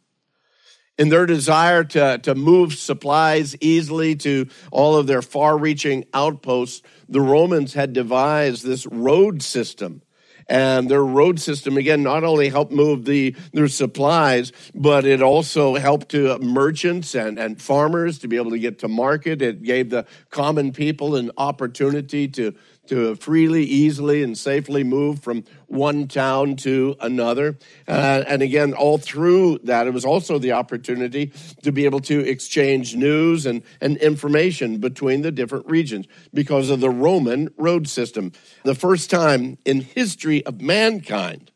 in 0.99 1.09
their 1.09 1.27
desire 1.27 1.85
to, 1.85 2.19
to 2.19 2.35
move 2.35 2.75
supplies 2.75 3.57
easily 3.61 4.15
to 4.17 4.47
all 4.71 4.97
of 4.97 5.07
their 5.07 5.23
far 5.23 5.59
reaching 5.59 6.05
outposts, 6.15 6.83
the 7.09 7.21
Romans 7.21 7.75
had 7.75 7.93
devised 7.93 8.65
this 8.65 8.87
road 8.87 9.43
system. 9.43 10.03
And 10.47 10.91
their 10.91 11.03
road 11.03 11.41
system, 11.41 11.79
again, 11.79 12.03
not 12.03 12.23
only 12.23 12.51
helped 12.51 12.71
move 12.71 13.07
the, 13.07 13.35
their 13.53 13.69
supplies, 13.69 14.53
but 14.75 15.07
it 15.07 15.23
also 15.23 15.77
helped 15.77 16.11
to 16.11 16.35
uh, 16.35 16.39
merchants 16.39 17.15
and, 17.15 17.39
and 17.39 17.61
farmers 17.61 18.19
to 18.19 18.29
be 18.29 18.37
able 18.37 18.51
to 18.51 18.59
get 18.59 18.81
to 18.81 18.89
market. 18.89 19.41
It 19.41 19.63
gave 19.63 19.89
the 19.89 20.07
common 20.29 20.73
people 20.73 21.17
an 21.17 21.31
opportunity 21.39 22.29
to 22.29 22.55
to 22.87 23.15
freely, 23.17 23.65
easily, 23.65 24.23
and 24.23 24.37
safely 24.37 24.85
move 24.85 25.21
from 25.21 25.45
one 25.67 26.07
town 26.09 26.57
to 26.57 26.97
another. 27.01 27.59
Uh, 27.89 28.25
and 28.27 28.43
again, 28.43 28.73
all 28.75 28.99
through 28.99 29.59
that, 29.65 29.87
it 29.87 29.93
was 29.93 30.05
also 30.05 30.39
the 30.39 30.53
opportunity 30.53 31.33
to 31.63 31.73
be 31.73 31.85
able 31.85 32.01
to 32.01 32.21
exchange 32.21 32.95
news 32.95 33.47
and, 33.47 33.63
and 33.81 33.97
information 33.99 34.79
between 34.79 35.23
the 35.23 35.33
different 35.33 35.67
regions 35.67 36.07
because 36.33 36.71
of 36.71 36.81
the 36.81 36.91
Roman 36.91 37.49
road 37.57 37.89
system. 37.89 38.33
The 38.65 38.75
first 38.75 39.11
time 39.11 39.59
in 39.65 39.81
history 39.81 40.45
of 40.47 40.61
mankind, 40.61 41.51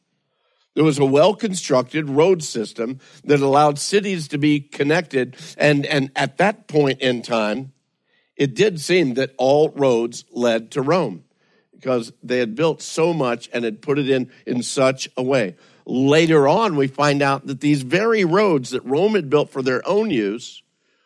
there 0.74 0.84
was 0.84 0.98
a 1.00 1.04
well 1.04 1.34
constructed 1.34 2.08
road 2.08 2.42
system 2.42 3.00
that 3.24 3.40
allowed 3.40 3.80
cities 3.80 4.28
to 4.28 4.38
be 4.38 4.60
connected. 4.60 5.36
And, 5.56 5.84
and 5.84 6.12
at 6.14 6.38
that 6.38 6.68
point 6.68 7.00
in 7.00 7.22
time, 7.22 7.72
it 8.38 8.54
did 8.54 8.80
seem 8.80 9.14
that 9.14 9.34
all 9.36 9.70
roads 9.70 10.24
led 10.30 10.70
to 10.70 10.80
Rome 10.80 11.24
because 11.72 12.12
they 12.22 12.38
had 12.38 12.54
built 12.54 12.80
so 12.80 13.12
much 13.12 13.50
and 13.52 13.64
had 13.64 13.82
put 13.82 13.98
it 13.98 14.08
in 14.08 14.30
in 14.46 14.62
such 14.62 15.08
a 15.16 15.22
way. 15.22 15.56
Later 15.84 16.46
on, 16.46 16.76
we 16.76 16.86
find 16.86 17.20
out 17.20 17.46
that 17.46 17.60
these 17.60 17.82
very 17.82 18.24
roads 18.24 18.70
that 18.70 18.84
Rome 18.84 19.14
had 19.14 19.28
built 19.28 19.50
for 19.50 19.62
their 19.62 19.86
own 19.86 20.10
use 20.10 20.62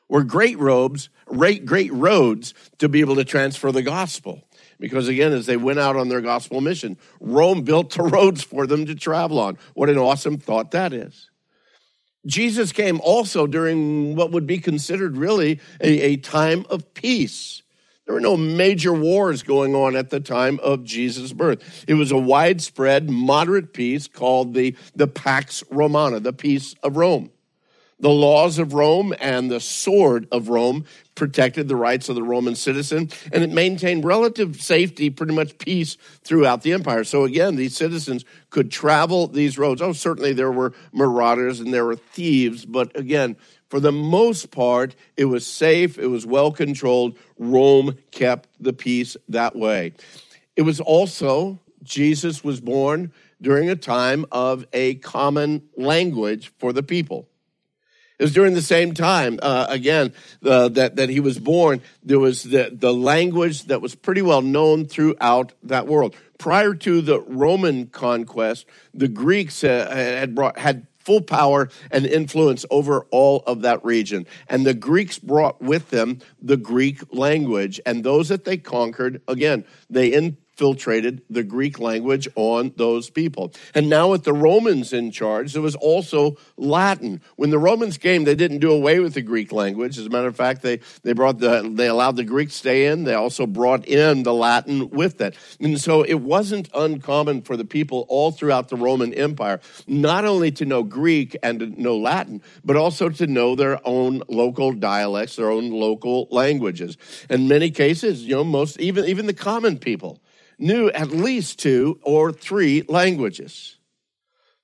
were 0.08 0.24
great 0.24 0.58
roads, 0.58 1.08
great, 1.26 1.64
great 1.64 1.92
roads 1.92 2.52
to 2.78 2.88
be 2.88 3.00
able 3.00 3.16
to 3.16 3.24
transfer 3.24 3.72
the 3.72 3.82
gospel. 3.82 4.42
Because 4.78 5.08
again, 5.08 5.32
as 5.32 5.46
they 5.46 5.56
went 5.56 5.78
out 5.78 5.96
on 5.96 6.08
their 6.08 6.20
gospel 6.20 6.60
mission, 6.60 6.98
Rome 7.20 7.62
built 7.62 7.94
the 7.94 8.02
roads 8.02 8.42
for 8.42 8.66
them 8.66 8.84
to 8.86 8.94
travel 8.94 9.38
on. 9.38 9.56
What 9.74 9.88
an 9.88 9.96
awesome 9.96 10.36
thought 10.36 10.72
that 10.72 10.92
is. 10.92 11.30
Jesus 12.26 12.72
came 12.72 13.00
also 13.00 13.46
during 13.46 14.14
what 14.14 14.30
would 14.30 14.46
be 14.46 14.58
considered 14.58 15.16
really 15.16 15.60
a, 15.80 16.00
a 16.00 16.16
time 16.16 16.64
of 16.70 16.94
peace. 16.94 17.62
There 18.06 18.14
were 18.14 18.20
no 18.20 18.36
major 18.36 18.92
wars 18.92 19.42
going 19.42 19.74
on 19.74 19.96
at 19.96 20.10
the 20.10 20.20
time 20.20 20.58
of 20.62 20.84
Jesus' 20.84 21.32
birth. 21.32 21.84
It 21.86 21.94
was 21.94 22.10
a 22.10 22.18
widespread, 22.18 23.08
moderate 23.08 23.72
peace 23.72 24.08
called 24.08 24.54
the, 24.54 24.76
the 24.94 25.06
Pax 25.06 25.62
Romana, 25.70 26.20
the 26.20 26.32
peace 26.32 26.74
of 26.82 26.96
Rome. 26.96 27.30
The 28.00 28.10
laws 28.10 28.58
of 28.58 28.74
Rome 28.74 29.14
and 29.20 29.50
the 29.50 29.60
sword 29.60 30.26
of 30.32 30.48
Rome 30.48 30.84
protected 31.14 31.68
the 31.68 31.76
rights 31.76 32.08
of 32.08 32.16
the 32.16 32.22
Roman 32.22 32.56
citizen, 32.56 33.10
and 33.32 33.44
it 33.44 33.50
maintained 33.50 34.04
relative 34.04 34.60
safety, 34.60 35.08
pretty 35.08 35.34
much 35.34 35.58
peace 35.58 35.96
throughout 36.24 36.62
the 36.62 36.72
empire. 36.72 37.04
So 37.04 37.24
again, 37.24 37.54
these 37.54 37.76
citizens 37.76 38.24
could 38.50 38.72
travel 38.72 39.28
these 39.28 39.56
roads. 39.56 39.80
Oh, 39.80 39.92
certainly 39.92 40.32
there 40.32 40.50
were 40.50 40.72
marauders 40.92 41.60
and 41.60 41.72
there 41.72 41.84
were 41.84 41.96
thieves, 41.96 42.64
but 42.64 42.96
again, 42.96 43.36
for 43.68 43.78
the 43.80 43.92
most 43.92 44.50
part, 44.50 44.94
it 45.16 45.26
was 45.26 45.46
safe, 45.46 45.98
it 45.98 46.08
was 46.08 46.26
well 46.26 46.52
controlled. 46.52 47.16
Rome 47.38 47.96
kept 48.10 48.48
the 48.60 48.72
peace 48.72 49.16
that 49.28 49.56
way. 49.56 49.94
It 50.56 50.62
was 50.62 50.80
also, 50.80 51.60
Jesus 51.82 52.44
was 52.44 52.60
born 52.60 53.12
during 53.40 53.70
a 53.70 53.76
time 53.76 54.26
of 54.30 54.66
a 54.72 54.96
common 54.96 55.62
language 55.76 56.52
for 56.58 56.72
the 56.72 56.82
people. 56.82 57.28
It 58.22 58.26
was 58.26 58.34
during 58.34 58.54
the 58.54 58.62
same 58.62 58.94
time, 58.94 59.40
uh, 59.42 59.66
again, 59.68 60.12
uh, 60.44 60.68
that, 60.68 60.94
that 60.94 61.08
he 61.08 61.18
was 61.18 61.40
born. 61.40 61.82
There 62.04 62.20
was 62.20 62.44
the, 62.44 62.70
the 62.72 62.94
language 62.94 63.64
that 63.64 63.82
was 63.82 63.96
pretty 63.96 64.22
well 64.22 64.42
known 64.42 64.86
throughout 64.86 65.54
that 65.64 65.88
world. 65.88 66.14
Prior 66.38 66.72
to 66.72 67.00
the 67.00 67.20
Roman 67.22 67.88
conquest, 67.88 68.66
the 68.94 69.08
Greeks 69.08 69.64
uh, 69.64 69.90
had 69.90 70.36
brought, 70.36 70.56
had 70.56 70.86
full 71.00 71.20
power 71.20 71.68
and 71.90 72.06
influence 72.06 72.64
over 72.70 73.06
all 73.10 73.42
of 73.44 73.62
that 73.62 73.84
region. 73.84 74.28
And 74.48 74.64
the 74.64 74.74
Greeks 74.74 75.18
brought 75.18 75.60
with 75.60 75.90
them 75.90 76.20
the 76.40 76.56
Greek 76.56 77.02
language. 77.12 77.80
And 77.84 78.04
those 78.04 78.28
that 78.28 78.44
they 78.44 78.56
conquered, 78.56 79.20
again, 79.26 79.64
they 79.90 80.12
in, 80.12 80.36
infiltrated 80.62 81.22
the 81.28 81.42
Greek 81.42 81.80
language 81.80 82.28
on 82.36 82.72
those 82.76 83.10
people. 83.10 83.52
And 83.74 83.88
now 83.88 84.12
with 84.12 84.22
the 84.22 84.32
Romans 84.32 84.92
in 84.92 85.10
charge, 85.10 85.54
there 85.54 85.62
was 85.62 85.74
also 85.74 86.36
Latin. 86.56 87.20
When 87.34 87.50
the 87.50 87.58
Romans 87.58 87.98
came, 87.98 88.22
they 88.22 88.36
didn't 88.36 88.60
do 88.60 88.70
away 88.70 89.00
with 89.00 89.14
the 89.14 89.22
Greek 89.22 89.50
language. 89.50 89.98
As 89.98 90.06
a 90.06 90.10
matter 90.10 90.28
of 90.28 90.36
fact, 90.36 90.62
they, 90.62 90.78
they 91.02 91.14
brought 91.14 91.40
the 91.40 91.68
they 91.74 91.88
allowed 91.88 92.14
the 92.14 92.24
Greek 92.24 92.50
stay 92.50 92.86
in. 92.86 93.02
They 93.02 93.14
also 93.14 93.44
brought 93.44 93.84
in 93.86 94.22
the 94.22 94.32
Latin 94.32 94.88
with 94.90 95.18
that. 95.18 95.34
And 95.58 95.80
so 95.80 96.02
it 96.02 96.20
wasn't 96.20 96.68
uncommon 96.74 97.42
for 97.42 97.56
the 97.56 97.64
people 97.64 98.06
all 98.08 98.30
throughout 98.30 98.68
the 98.68 98.76
Roman 98.76 99.12
Empire 99.14 99.60
not 99.88 100.24
only 100.24 100.52
to 100.52 100.64
know 100.64 100.84
Greek 100.84 101.36
and 101.42 101.58
to 101.58 101.82
know 101.82 101.96
Latin, 101.96 102.40
but 102.64 102.76
also 102.76 103.08
to 103.08 103.26
know 103.26 103.56
their 103.56 103.80
own 103.84 104.22
local 104.28 104.72
dialects, 104.72 105.36
their 105.36 105.50
own 105.50 105.70
local 105.70 106.28
languages. 106.30 106.96
In 107.28 107.48
many 107.48 107.70
cases, 107.70 108.22
you 108.22 108.36
know, 108.36 108.44
most 108.44 108.78
even 108.78 109.06
even 109.06 109.26
the 109.26 109.34
common 109.34 109.78
people 109.78 110.20
knew 110.58 110.90
at 110.90 111.10
least 111.10 111.58
two 111.58 111.98
or 112.02 112.32
three 112.32 112.84
languages. 112.88 113.78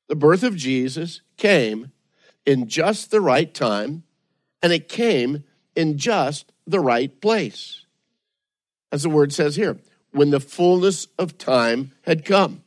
The 0.09 0.17
birth 0.17 0.43
of 0.43 0.57
Jesus 0.57 1.21
came 1.37 1.93
in 2.47 2.69
just 2.69 3.11
the 3.11 3.21
right 3.21 3.53
time, 3.53 4.05
and 4.63 4.73
it 4.73 4.89
came 4.89 5.45
in 5.77 5.99
just 5.99 6.53
the 6.67 6.81
right 6.81 7.21
place. 7.21 7.85
As 8.91 9.03
the 9.03 9.11
word 9.11 9.33
says 9.33 9.57
here, 9.57 9.79
when 10.13 10.31
the 10.31 10.41
fullness 10.41 11.07
of 11.19 11.39
time 11.39 11.93
had 12.03 12.25
come. 12.25 12.63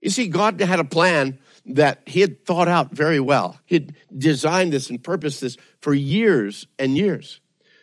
You 0.00 0.10
see, 0.10 0.28
God 0.28 0.60
had 0.60 0.80
a 0.80 0.84
plan 0.84 1.38
that 1.66 2.02
He 2.06 2.20
had 2.20 2.44
thought 2.44 2.68
out 2.68 2.92
very 2.92 3.20
well. 3.20 3.60
He 3.64 3.76
had 3.76 3.94
designed 4.16 4.72
this 4.72 4.90
and 4.90 5.02
purposed 5.02 5.40
this 5.40 5.56
for 5.80 5.94
years 5.94 6.66
and 6.78 6.96
years. 6.96 7.40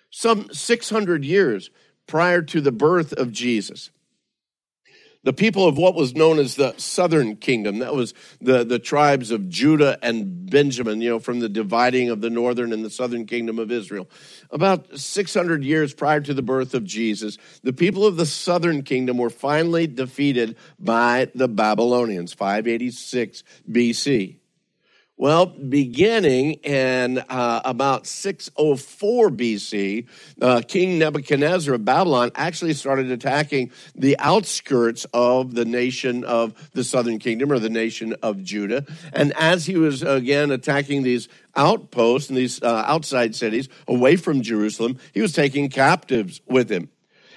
Some 0.10 0.52
600 0.52 1.26
years 1.26 1.70
prior 2.08 2.42
to 2.42 2.62
the 2.62 2.72
birth 2.72 3.14
of 3.14 3.32
Jesus, 3.32 3.92
the 5.26 5.34
people 5.34 5.68
of 5.68 5.78
what 5.78 5.96
was 5.96 6.16
known 6.16 6.38
as 6.38 6.56
the 6.56 6.74
southern 6.78 7.36
kingdom. 7.36 7.80
That 7.80 7.96
was 7.96 8.14
the, 8.40 8.64
the 8.64 8.78
tribes 8.78 9.32
of 9.32 9.50
Judah 9.50 9.98
and 10.04 10.50
Benjamin, 10.50 11.02
you 11.02 11.10
know, 11.10 11.20
from 11.20 11.40
the 11.40 11.50
dividing 11.50 12.12
of 12.12 12.22
the 12.22 12.30
northern 12.30 12.72
and 12.72 12.86
the 12.86 12.92
southern 12.92 13.26
kingdom 13.26 13.58
of 13.58 13.72
Israel. 13.72 14.08
About 14.52 14.98
600 14.98 15.64
years 15.64 15.96
prior 15.96 16.22
to 16.22 16.34
the 16.34 16.44
birth 16.44 16.76
of 16.76 16.84
Jesus, 16.84 17.40
the 17.64 17.74
people 17.74 18.06
of 18.06 18.18
the 18.18 18.26
southern 18.28 18.84
kingdom 18.84 19.18
were 19.18 19.32
finally 19.32 19.88
defeated 19.88 20.56
by 20.80 21.30
the 21.34 21.48
Babylonians, 21.48 22.32
586 22.32 23.44
BC. 23.70 24.38
Well, 25.18 25.46
beginning 25.46 26.54
in 26.56 27.20
uh, 27.20 27.62
about 27.64 28.06
604 28.06 29.30
BC, 29.30 30.08
uh, 30.42 30.62
King 30.68 31.00
Nebuchadnezzar 31.00 31.76
of 31.76 31.86
Babylon 31.86 32.32
actually 32.36 32.74
started 32.74 33.10
attacking 33.10 33.72
the 33.96 34.18
outskirts 34.20 35.06
of 35.14 35.56
the 35.56 35.64
nation 35.64 36.26
of 36.26 36.70
the 36.74 36.84
southern 36.84 37.20
kingdom 37.20 37.54
or 37.54 37.60
the 37.60 37.70
nation 37.70 38.14
of 38.22 38.44
Judah. 38.44 38.86
And 39.14 39.32
as 39.38 39.66
he 39.66 39.78
was 39.78 40.04
again 40.04 40.52
attacking 40.52 41.04
these 41.04 41.30
outposts 41.56 42.28
and 42.28 42.38
these 42.38 42.62
uh, 42.62 42.84
outside 42.86 43.36
cities 43.36 43.70
away 43.88 44.18
from 44.18 44.42
Jerusalem, 44.42 44.98
he 45.14 45.22
was 45.22 45.32
taking 45.32 45.70
captives 45.70 46.42
with 46.46 46.70
him 46.70 46.90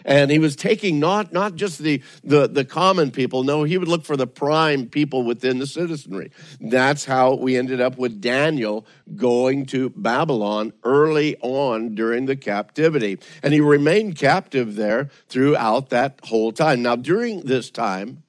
and 0.04 0.30
he 0.30 0.38
was 0.38 0.56
taking 0.56 0.98
not 0.98 1.32
not 1.32 1.54
just 1.54 1.78
the, 1.78 2.02
the 2.24 2.48
the 2.48 2.64
common 2.64 3.10
people. 3.10 3.42
No 3.42 3.64
he 3.64 3.78
would 3.78 3.88
look 3.88 4.04
for 4.04 4.16
the 4.16 4.26
prime 4.26 4.86
people 4.86 5.22
within 5.22 5.58
the 5.58 5.66
citizenry. 5.66 6.30
That's 6.60 7.04
how 7.04 7.34
we 7.34 7.56
ended 7.56 7.80
up 7.80 7.98
with 7.98 8.20
daniel 8.20 8.86
going 9.16 9.66
to 9.66 9.90
babylon 9.90 10.72
early 10.84 11.36
on 11.40 11.94
during 11.94 12.26
the 12.26 12.36
captivity. 12.36 13.18
And 13.42 13.52
he 13.52 13.60
remained 13.60 14.16
captive 14.16 14.76
there 14.76 15.10
throughout 15.28 15.90
that 15.90 16.20
whole 16.24 16.52
time. 16.52 16.82
Now 16.82 16.96
during 16.96 17.42
this 17.42 17.70
time 17.70 18.22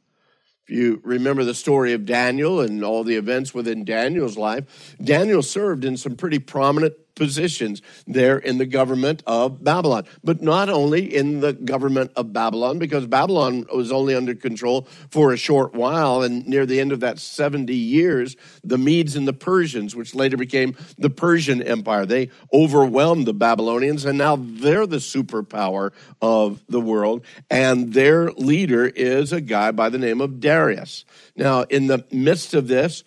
if 0.69 0.75
you 0.75 1.01
remember 1.03 1.43
the 1.43 1.55
story 1.55 1.93
of 1.93 2.05
Daniel 2.05 2.61
and 2.61 2.83
all 2.83 3.03
the 3.03 3.15
events 3.15 3.55
within 3.55 3.83
Daniel's 3.83 4.37
life, 4.37 4.95
Daniel 5.03 5.41
served 5.41 5.83
in 5.83 5.97
some 5.97 6.15
pretty 6.15 6.37
prominent 6.37 6.93
positions 7.19 7.83
there 8.07 8.39
in 8.39 8.57
the 8.57 8.65
government 8.65 9.21
of 9.27 9.63
Babylon. 9.63 10.05
But 10.23 10.41
not 10.41 10.69
only 10.69 11.13
in 11.13 11.41
the 11.41 11.53
government 11.53 12.11
of 12.15 12.33
Babylon, 12.33 12.79
because 12.79 13.05
Babylon 13.05 13.67
was 13.71 13.91
only 13.91 14.15
under 14.15 14.33
control 14.33 14.87
for 15.11 15.31
a 15.31 15.37
short 15.37 15.75
while. 15.75 16.23
And 16.23 16.47
near 16.47 16.65
the 16.65 16.79
end 16.79 16.91
of 16.91 17.01
that 17.01 17.19
70 17.19 17.75
years, 17.75 18.35
the 18.63 18.79
Medes 18.79 19.15
and 19.15 19.27
the 19.27 19.33
Persians, 19.33 19.95
which 19.95 20.15
later 20.15 20.37
became 20.37 20.75
the 20.97 21.11
Persian 21.11 21.61
Empire, 21.61 22.07
they 22.07 22.31
overwhelmed 22.51 23.27
the 23.27 23.33
Babylonians. 23.33 24.05
And 24.05 24.17
now 24.17 24.37
they're 24.39 24.87
the 24.87 24.97
superpower 24.97 25.91
of 26.21 26.63
the 26.67 26.81
world. 26.81 27.23
And 27.51 27.93
their 27.93 28.31
leader 28.31 28.87
is 28.87 29.31
a 29.31 29.41
guy 29.41 29.71
by 29.71 29.89
the 29.89 29.99
name 29.99 30.21
of 30.21 30.39
Darius. 30.39 31.05
Now, 31.35 31.63
in 31.63 31.87
the 31.87 32.05
midst 32.11 32.53
of 32.53 32.67
this, 32.67 33.03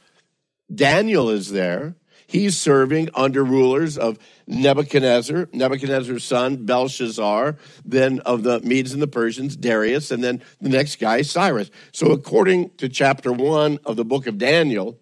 Daniel 0.73 1.31
is 1.31 1.51
there. 1.51 1.97
He's 2.33 2.57
serving 2.57 3.11
under 3.15 3.45
rulers 3.45 3.99
of 3.99 4.19
Nebuchadnezzar, 4.47 5.51
Nebuchadnezzar's 5.53 6.25
son, 6.25 6.65
Belshazzar, 6.65 7.59
then 7.85 8.21
of 8.21 8.43
the 8.43 8.59
Medes 8.61 8.95
and 8.95 9.03
the 9.03 9.07
Persians, 9.07 9.55
Darius, 9.55 10.11
and 10.11 10.25
then 10.25 10.43
the 10.59 10.71
next 10.71 10.99
guy, 10.99 11.21
Cyrus. 11.21 11.71
So, 11.93 12.11
according 12.11 12.71
to 12.79 12.89
chapter 12.89 13.35
one 13.35 13.81
of 13.85 13.97
the 13.97 14.05
book 14.07 14.27
of 14.27 14.39
Daniel, 14.39 14.99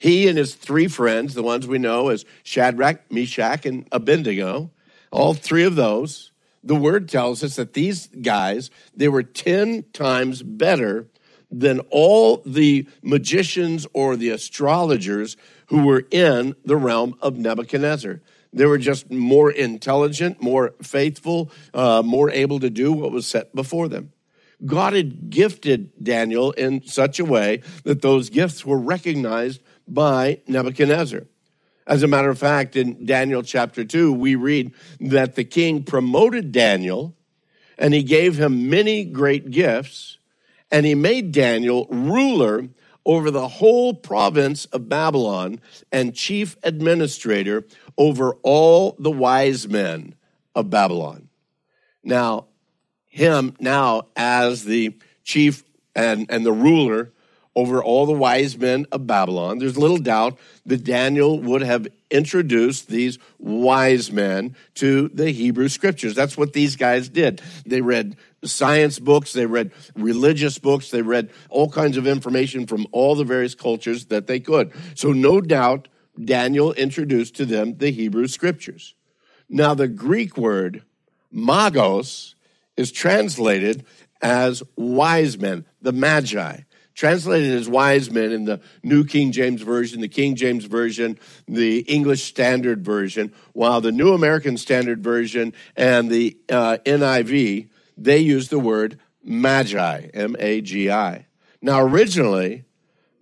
he 0.00 0.26
and 0.26 0.36
his 0.36 0.56
three 0.56 0.88
friends, 0.88 1.34
the 1.34 1.44
ones 1.44 1.68
we 1.68 1.78
know 1.78 2.08
as 2.08 2.24
Shadrach, 2.42 3.12
Meshach, 3.12 3.64
and 3.64 3.86
Abednego, 3.92 4.72
all 5.12 5.32
three 5.32 5.62
of 5.62 5.76
those, 5.76 6.32
the 6.64 6.74
word 6.74 7.08
tells 7.08 7.44
us 7.44 7.54
that 7.54 7.74
these 7.74 8.08
guys, 8.08 8.72
they 8.96 9.06
were 9.06 9.22
10 9.22 9.84
times 9.92 10.42
better 10.42 11.06
than 11.50 11.80
all 11.90 12.42
the 12.46 12.86
magicians 13.02 13.86
or 13.92 14.16
the 14.16 14.30
astrologers 14.30 15.36
who 15.70 15.84
were 15.84 16.04
in 16.10 16.54
the 16.64 16.76
realm 16.76 17.14
of 17.22 17.38
Nebuchadnezzar. 17.38 18.20
They 18.52 18.66
were 18.66 18.78
just 18.78 19.10
more 19.10 19.50
intelligent, 19.50 20.42
more 20.42 20.74
faithful, 20.82 21.50
uh, 21.72 22.02
more 22.04 22.28
able 22.30 22.58
to 22.60 22.68
do 22.68 22.92
what 22.92 23.12
was 23.12 23.26
set 23.26 23.54
before 23.54 23.88
them. 23.88 24.12
God 24.66 24.92
had 24.92 25.30
gifted 25.30 25.92
Daniel 26.02 26.50
in 26.50 26.82
such 26.82 27.20
a 27.20 27.24
way 27.24 27.62
that 27.84 28.02
those 28.02 28.30
gifts 28.30 28.66
were 28.66 28.78
recognized 28.78 29.62
by 29.86 30.40
Nebuchadnezzar. 30.48 31.22
As 31.86 32.02
a 32.02 32.08
matter 32.08 32.30
of 32.30 32.38
fact, 32.38 32.74
in 32.74 33.06
Daniel 33.06 33.42
chapter 33.42 33.84
2, 33.84 34.12
we 34.12 34.34
read 34.34 34.72
that 34.98 35.36
the 35.36 35.44
king 35.44 35.84
promoted 35.84 36.52
Daniel 36.52 37.16
and 37.78 37.94
he 37.94 38.02
gave 38.02 38.38
him 38.38 38.68
many 38.68 39.04
great 39.04 39.50
gifts 39.50 40.18
and 40.70 40.84
he 40.84 40.94
made 40.94 41.32
Daniel 41.32 41.86
ruler 41.88 42.68
over 43.04 43.30
the 43.30 43.48
whole 43.48 43.94
province 43.94 44.66
of 44.66 44.88
Babylon 44.88 45.60
and 45.90 46.14
chief 46.14 46.56
administrator 46.62 47.64
over 47.96 48.34
all 48.42 48.96
the 48.98 49.10
wise 49.10 49.68
men 49.68 50.14
of 50.54 50.70
Babylon. 50.70 51.28
Now, 52.02 52.46
him 53.06 53.56
now 53.58 54.06
as 54.16 54.64
the 54.64 54.96
chief 55.24 55.64
and, 55.94 56.26
and 56.30 56.44
the 56.46 56.52
ruler 56.52 57.12
over 57.56 57.82
all 57.82 58.06
the 58.06 58.12
wise 58.12 58.56
men 58.56 58.86
of 58.92 59.06
Babylon, 59.06 59.58
there's 59.58 59.76
little 59.76 59.98
doubt 59.98 60.38
that 60.66 60.84
Daniel 60.84 61.40
would 61.40 61.62
have 61.62 61.88
introduced 62.10 62.88
these 62.88 63.18
wise 63.38 64.12
men 64.12 64.54
to 64.74 65.08
the 65.08 65.30
Hebrew 65.30 65.68
scriptures. 65.68 66.14
That's 66.14 66.36
what 66.36 66.52
these 66.52 66.76
guys 66.76 67.08
did. 67.08 67.42
They 67.66 67.80
read 67.80 68.16
science 68.44 68.98
books, 68.98 69.32
they 69.32 69.46
read 69.46 69.72
religious 69.94 70.58
books, 70.58 70.90
they 70.90 71.02
read 71.02 71.30
all 71.48 71.70
kinds 71.70 71.96
of 71.96 72.06
information 72.06 72.66
from 72.66 72.86
all 72.92 73.14
the 73.14 73.24
various 73.24 73.54
cultures 73.54 74.06
that 74.06 74.26
they 74.26 74.40
could. 74.40 74.72
So, 74.94 75.12
no 75.12 75.40
doubt, 75.40 75.88
Daniel 76.22 76.72
introduced 76.72 77.36
to 77.36 77.46
them 77.46 77.78
the 77.78 77.90
Hebrew 77.90 78.26
scriptures. 78.26 78.94
Now, 79.48 79.74
the 79.74 79.88
Greek 79.88 80.36
word 80.36 80.82
magos 81.34 82.34
is 82.76 82.92
translated 82.92 83.84
as 84.22 84.62
wise 84.76 85.38
men, 85.38 85.64
the 85.80 85.92
magi 85.92 86.60
translated 87.00 87.54
as 87.54 87.66
wise 87.66 88.10
men 88.10 88.30
in 88.30 88.44
the 88.44 88.60
New 88.82 89.06
King 89.06 89.32
James 89.32 89.62
Version, 89.62 90.02
the 90.02 90.08
King 90.08 90.36
James 90.36 90.66
Version, 90.66 91.18
the 91.48 91.78
English 91.80 92.24
Standard 92.24 92.84
Version, 92.84 93.32
while 93.54 93.80
the 93.80 93.90
New 93.90 94.12
American 94.12 94.58
Standard 94.58 95.02
Version 95.02 95.54
and 95.76 96.10
the 96.10 96.36
uh, 96.50 96.76
NIV, 96.84 97.69
they 98.02 98.18
use 98.18 98.48
the 98.48 98.58
word 98.58 98.98
magi, 99.22 100.08
M 100.14 100.34
A 100.38 100.60
G 100.60 100.90
I. 100.90 101.26
Now, 101.60 101.80
originally, 101.82 102.64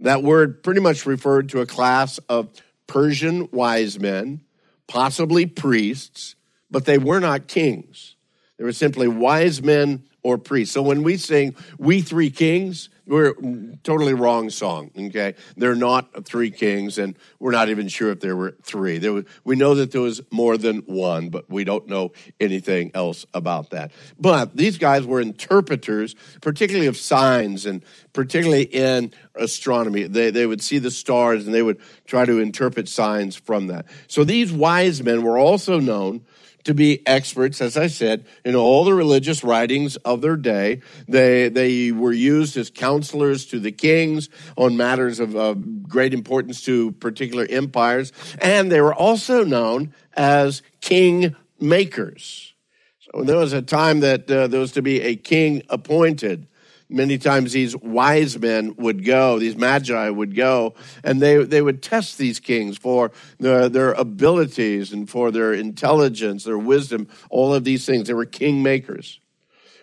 that 0.01 0.23
word 0.23 0.63
pretty 0.63 0.81
much 0.81 1.05
referred 1.07 1.49
to 1.49 1.61
a 1.61 1.67
class 1.67 2.19
of 2.29 2.51
Persian 2.87 3.49
wise 3.51 3.99
men, 3.99 4.43
possibly 4.87 5.45
priests, 5.45 6.37
but 6.71 6.85
they 6.85 6.99
were 6.99 7.21
not 7.21 7.49
kings. 7.49 8.15
They 8.57 8.65
were 8.65 8.73
simply 8.73 9.09
wise 9.09 9.63
men 9.63 10.05
or 10.23 10.39
priests. 10.39 10.75
So 10.75 10.83
when 10.83 11.03
we 11.03 11.17
sing, 11.17 11.55
We 11.79 12.01
Three 12.01 12.31
Kings, 12.31 12.89
we're 13.09 13.35
totally 13.83 14.15
wrong 14.15 14.51
song. 14.51 14.91
Okay, 14.97 15.35
they're 15.57 15.75
not 15.75 16.25
three 16.25 16.51
kings, 16.51 16.99
and 16.99 17.17
we're 17.39 17.53
not 17.53 17.69
even 17.69 17.89
sure 17.89 18.11
if 18.11 18.21
there 18.21 18.37
were 18.37 18.57
three. 18.63 18.99
There 18.99 19.13
was, 19.13 19.25
we 19.45 19.57
know 19.57 19.75
that 19.77 19.91
there 19.91 20.01
was 20.01 20.21
more 20.31 20.57
than 20.57 20.79
one, 20.81 21.31
but 21.31 21.51
we 21.51 21.65
don't 21.65 21.89
know 21.89 22.13
anything 22.39 22.91
else 22.95 23.27
about 23.35 23.71
that. 23.71 23.93
But 24.19 24.57
these 24.57 24.79
guys 24.79 25.07
were 25.07 25.21
interpreters, 25.21 26.15
particularly 26.41 26.87
of 26.87 26.97
signs, 26.97 27.67
and 27.67 27.83
particularly 28.13 28.65
in 28.65 29.13
astronomy. 29.35 30.05
They 30.05 30.31
they 30.31 30.47
would 30.47 30.63
see 30.63 30.79
the 30.79 30.91
stars, 30.91 31.47
and 31.47 31.55
they 31.55 31.63
would 31.63 31.81
try 32.07 32.25
to 32.25 32.39
interpret 32.39 32.89
signs 32.89 33.37
from 33.37 33.69
that. 33.69 33.87
So 34.07 34.25
these 34.25 34.53
wise 34.53 35.03
men 35.03 35.23
were 35.23 35.39
also 35.39 35.81
known 35.81 36.25
to 36.69 36.75
be 36.75 37.05
experts, 37.07 37.63
as 37.63 37.79
I 37.79 37.87
said, 37.87 38.27
in 38.45 38.55
all 38.55 38.85
the 38.85 38.93
religious 38.93 39.43
writings 39.43 39.97
of 39.97 40.21
their 40.21 40.37
day. 40.37 40.83
They, 41.09 41.49
they 41.49 41.93
were 41.93 42.13
used 42.13 42.59
as 42.59 42.69
counselors 42.69 43.47
to 43.47 43.59
the 43.59 43.73
kings 43.73 44.29
on 44.55 44.77
matters 44.77 45.19
of, 45.19 45.35
of 45.35 45.89
great 45.89 46.13
importance 46.13 46.63
to 46.67 46.93
particular 46.93 47.47
empires. 47.49 48.13
And 48.39 48.71
they 48.71 48.83
were 48.83 48.93
also 48.95 49.45
known 49.45 49.95
as 50.13 50.61
king 50.83 51.35
makers. 51.59 52.53
So 53.01 53.23
there 53.23 53.39
was 53.39 53.55
a 53.55 53.63
time 53.63 54.01
that 54.01 54.31
uh, 54.31 54.49
there 54.49 54.61
was 54.61 54.73
to 54.73 54.83
be 54.83 55.01
a 55.01 55.17
king 55.17 55.63
appointed 55.71 56.49
many 56.89 57.19
times 57.19 57.53
these 57.53 57.77
wise 57.77 58.39
men 58.39 58.75
would 58.77 59.05
go, 59.05 59.39
these 59.39 59.57
magi 59.57 60.09
would 60.09 60.35
go, 60.35 60.75
and 61.05 61.21
they, 61.21 61.45
they 61.45 61.63
would 61.63 61.83
test 61.83 62.19
these 62.19 62.41
kings 62.41 62.79
for 62.79 63.13
their, 63.39 63.69
their 63.69 63.93
abilities 63.93 64.93
and 64.93 65.09
for 65.09 65.31
their 65.31 65.53
intelligence, 65.53 66.45
their 66.45 66.59
wisdom, 66.59 67.09
all 67.31 67.55
of 67.55 67.65
these 67.65 67.85
things. 67.85 68.09
They 68.09 68.15
were 68.15 68.25
king 68.25 68.63
makers. 68.63 69.21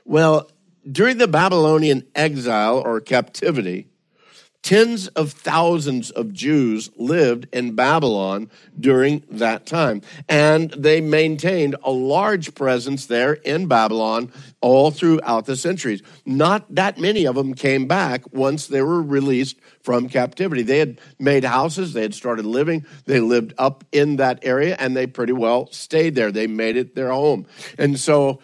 Well, 0.04 0.50
during 0.89 1.18
the 1.18 1.28
Babylonian 1.28 2.06
exile 2.15 2.78
or 2.78 3.02
captivity, 3.02 3.88
Tens 4.65 5.10
of 5.10 5.32
thousands 5.32 6.10
of 6.10 6.34
Jews 6.34 6.89
lived 6.95 7.45
in 7.54 7.75
Babylon 7.75 8.49
during 8.80 9.21
that 9.30 9.67
time, 9.67 10.01
and 10.28 10.71
they 10.71 11.01
maintained 11.01 11.75
a 11.84 11.91
large 11.91 12.56
presence 12.56 13.06
there 13.06 13.34
in 13.34 13.67
Babylon 13.67 14.32
all 14.62 14.89
throughout 14.89 15.45
the 15.45 15.56
centuries. 15.56 16.01
Not 16.25 16.65
that 16.73 16.97
many 16.97 17.28
of 17.28 17.36
them 17.36 17.54
came 17.54 17.86
back 17.86 18.34
once 18.34 18.65
they 18.65 18.82
were 18.82 19.04
released 19.04 19.60
from 19.84 20.10
captivity. 20.10 20.63
They 20.63 20.80
had 20.80 20.99
made 21.19 21.43
houses, 21.43 21.93
they 21.93 22.01
had 22.01 22.15
started 22.15 22.47
living, 22.47 22.88
they 23.06 23.19
lived 23.19 23.54
up 23.60 23.84
in 23.91 24.15
that 24.15 24.39
area, 24.41 24.75
and 24.80 24.97
they 24.97 25.06
pretty 25.06 25.34
well 25.34 25.71
stayed 25.71 26.15
there. 26.15 26.32
They 26.32 26.47
made 26.47 26.75
it 26.75 26.95
their 26.95 27.12
home. 27.12 27.45
And 27.78 27.99
so 27.99 28.39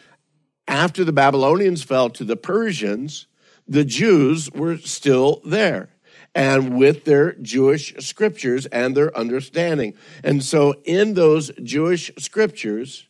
after 0.68 1.04
the 1.04 1.14
Babylonians 1.14 1.82
fell 1.82 2.12
to 2.12 2.24
the 2.24 2.38
Persians, 2.38 3.26
the 3.68 3.84
Jews 3.84 4.52
were 4.52 4.78
still 4.78 5.42
there 5.44 5.91
and 6.34 6.78
with 6.78 7.04
their 7.04 7.34
Jewish 7.34 7.94
scriptures 8.00 8.66
and 8.68 8.96
their 8.96 9.16
understanding. 9.18 9.94
And 10.24 10.44
so 10.44 10.76
in 10.86 11.14
those 11.14 11.52
Jewish 11.62 12.12
scriptures, 12.18 13.06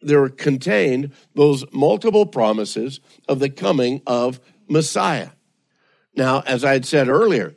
there 0.00 0.28
contained 0.28 1.12
those 1.34 1.64
multiple 1.72 2.26
promises 2.26 3.00
of 3.28 3.40
the 3.40 3.50
coming 3.50 4.02
of 4.06 4.40
Messiah. 4.68 5.30
Now, 6.14 6.42
as 6.46 6.64
I 6.64 6.72
had 6.72 6.86
said 6.86 7.08
earlier, 7.08 7.54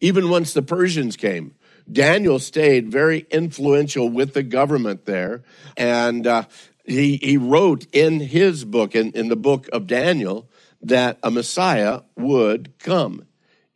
even 0.00 0.28
once 0.28 0.52
the 0.52 0.62
Persians 0.62 1.16
came, 1.16 1.54
Daniel 1.90 2.38
stayed 2.38 2.90
very 2.90 3.26
influential 3.30 4.08
with 4.08 4.34
the 4.34 4.42
government 4.42 5.04
there. 5.04 5.42
And 5.76 6.26
uh, 6.26 6.44
he, 6.84 7.16
he 7.16 7.36
wrote 7.36 7.86
in 7.92 8.20
his 8.20 8.64
book, 8.64 8.94
in, 8.94 9.12
in 9.12 9.28
the 9.28 9.36
book 9.36 9.68
of 9.72 9.86
Daniel, 9.86 10.48
that 10.80 11.18
a 11.22 11.30
Messiah 11.30 12.02
would 12.16 12.78
come. 12.78 13.26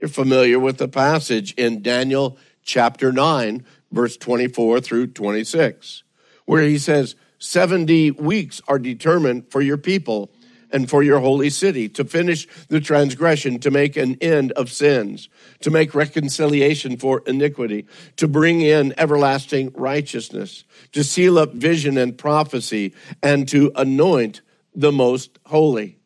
You're 0.07 0.25
familiar 0.25 0.61
with 0.61 0.79
the 0.79 0.87
passage 0.87 1.53
in 1.55 1.83
Daniel 1.83 2.39
chapter 2.63 3.11
9, 3.11 3.67
verse 3.91 4.17
24 4.17 4.81
through 4.81 5.09
26, 5.09 6.05
where 6.45 6.63
he 6.63 6.79
says, 6.79 7.17
70 7.41 8.13
weeks 8.13 8.63
are 8.69 8.79
determined 8.79 9.51
for 9.51 9.61
your 9.61 9.77
people 9.77 10.31
and 10.71 10.89
for 10.89 11.03
your 11.03 11.19
holy 11.19 11.51
city 11.51 11.89
to 11.89 12.05
finish 12.05 12.47
the 12.69 12.81
transgression, 12.81 13.59
to 13.59 13.73
make 13.73 13.97
an 13.97 14.17
end 14.21 14.53
of 14.53 14.71
sins, 14.71 15.29
to 15.63 15.73
make 15.73 15.93
reconciliation 15.93 16.97
for 16.97 17.25
iniquity, 17.27 17.85
to 18.15 18.29
bring 18.29 18.61
in 18.61 18.95
everlasting 18.97 19.73
righteousness, 19.75 20.63
to 20.93 21.03
seal 21.03 21.37
up 21.37 21.53
vision 21.53 21.99
and 21.99 22.17
prophecy, 22.17 22.95
and 23.25 23.49
to 23.49 23.73
anoint 23.75 24.41
the 24.73 24.93
most 24.93 25.41
holy. 25.47 25.99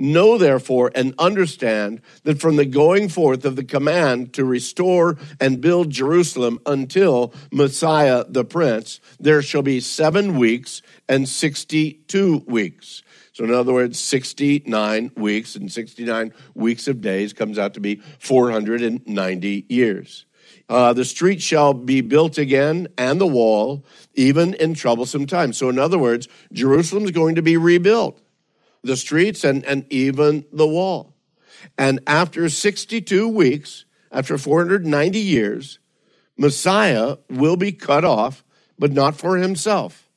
Know 0.00 0.38
therefore 0.38 0.90
and 0.94 1.14
understand 1.18 2.00
that 2.24 2.40
from 2.40 2.56
the 2.56 2.64
going 2.64 3.10
forth 3.10 3.44
of 3.44 3.54
the 3.54 3.64
command 3.64 4.32
to 4.32 4.46
restore 4.46 5.18
and 5.38 5.60
build 5.60 5.90
Jerusalem 5.90 6.58
until 6.64 7.34
Messiah 7.52 8.24
the 8.26 8.44
Prince, 8.44 9.00
there 9.20 9.42
shall 9.42 9.60
be 9.60 9.78
seven 9.78 10.38
weeks 10.38 10.80
and 11.06 11.28
62 11.28 12.44
weeks. 12.46 13.02
So, 13.34 13.44
in 13.44 13.52
other 13.52 13.74
words, 13.74 14.00
69 14.00 15.12
weeks 15.16 15.54
and 15.54 15.70
69 15.70 16.32
weeks 16.54 16.88
of 16.88 17.02
days 17.02 17.34
comes 17.34 17.58
out 17.58 17.74
to 17.74 17.80
be 17.80 17.96
490 18.20 19.66
years. 19.68 20.24
Uh, 20.70 20.94
the 20.94 21.04
street 21.04 21.42
shall 21.42 21.74
be 21.74 22.00
built 22.00 22.38
again 22.38 22.88
and 22.96 23.20
the 23.20 23.26
wall, 23.26 23.84
even 24.14 24.54
in 24.54 24.72
troublesome 24.72 25.26
times. 25.26 25.58
So, 25.58 25.68
in 25.68 25.78
other 25.78 25.98
words, 25.98 26.26
Jerusalem 26.54 27.04
is 27.04 27.10
going 27.10 27.34
to 27.34 27.42
be 27.42 27.58
rebuilt 27.58 28.18
the 28.82 28.96
streets 28.96 29.44
and, 29.44 29.64
and 29.64 29.86
even 29.90 30.44
the 30.52 30.66
wall. 30.66 31.14
And 31.76 32.00
after 32.06 32.48
62 32.48 33.28
weeks, 33.28 33.84
after 34.10 34.38
490 34.38 35.18
years, 35.18 35.78
Messiah 36.36 37.16
will 37.28 37.56
be 37.56 37.72
cut 37.72 38.04
off, 38.04 38.44
but 38.78 38.92
not 38.92 39.16
for 39.16 39.36
himself. 39.36 40.08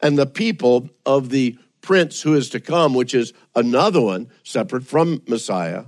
And 0.00 0.18
the 0.18 0.26
people 0.26 0.90
of 1.06 1.30
the 1.30 1.58
prince 1.80 2.22
who 2.22 2.34
is 2.34 2.50
to 2.50 2.60
come, 2.60 2.94
which 2.94 3.14
is 3.14 3.32
another 3.54 4.00
one 4.00 4.30
separate 4.42 4.84
from 4.84 5.22
Messiah, 5.26 5.84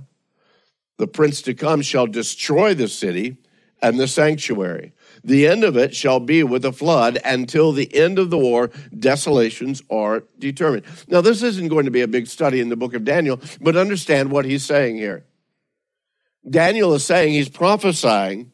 the 0.97 1.07
prince 1.07 1.41
to 1.43 1.53
come 1.53 1.81
shall 1.81 2.07
destroy 2.07 2.73
the 2.73 2.87
city 2.87 3.37
and 3.81 3.99
the 3.99 4.07
sanctuary. 4.07 4.93
The 5.25 5.47
end 5.47 5.63
of 5.63 5.75
it 5.75 5.95
shall 5.95 6.19
be 6.19 6.43
with 6.43 6.63
a 6.65 6.71
flood 6.71 7.17
until 7.25 7.71
the 7.71 7.93
end 7.95 8.19
of 8.19 8.29
the 8.29 8.37
war, 8.37 8.69
desolations 8.97 9.81
are 9.89 10.23
determined. 10.37 10.85
Now, 11.07 11.21
this 11.21 11.41
isn't 11.41 11.69
going 11.69 11.85
to 11.85 11.91
be 11.91 12.01
a 12.01 12.07
big 12.07 12.27
study 12.27 12.61
in 12.61 12.69
the 12.69 12.75
book 12.75 12.93
of 12.93 13.03
Daniel, 13.03 13.41
but 13.59 13.75
understand 13.75 14.29
what 14.29 14.45
he's 14.45 14.63
saying 14.63 14.97
here. 14.97 15.25
Daniel 16.47 16.93
is 16.93 17.03
saying 17.03 17.33
he's 17.33 17.49
prophesying 17.49 18.51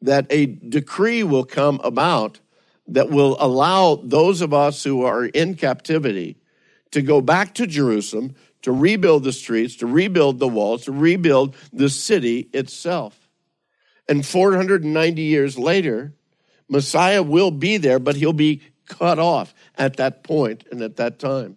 that 0.00 0.26
a 0.30 0.46
decree 0.46 1.24
will 1.24 1.44
come 1.44 1.80
about 1.82 2.38
that 2.86 3.10
will 3.10 3.36
allow 3.40 3.96
those 3.96 4.42
of 4.42 4.54
us 4.54 4.84
who 4.84 5.04
are 5.04 5.26
in 5.26 5.56
captivity 5.56 6.36
to 6.92 7.02
go 7.02 7.20
back 7.20 7.52
to 7.54 7.66
Jerusalem, 7.66 8.36
to 8.62 8.70
rebuild 8.70 9.24
the 9.24 9.32
streets, 9.32 9.74
to 9.76 9.86
rebuild 9.86 10.38
the 10.38 10.46
walls, 10.46 10.84
to 10.84 10.92
rebuild 10.92 11.56
the 11.72 11.88
city 11.88 12.48
itself. 12.52 13.21
And 14.12 14.26
490 14.26 15.22
years 15.22 15.58
later, 15.58 16.12
Messiah 16.68 17.22
will 17.22 17.50
be 17.50 17.78
there, 17.78 17.98
but 17.98 18.14
he'll 18.14 18.34
be 18.34 18.60
cut 18.86 19.18
off 19.18 19.54
at 19.78 19.96
that 19.96 20.22
point 20.22 20.66
and 20.70 20.82
at 20.82 20.96
that 20.96 21.18
time. 21.18 21.56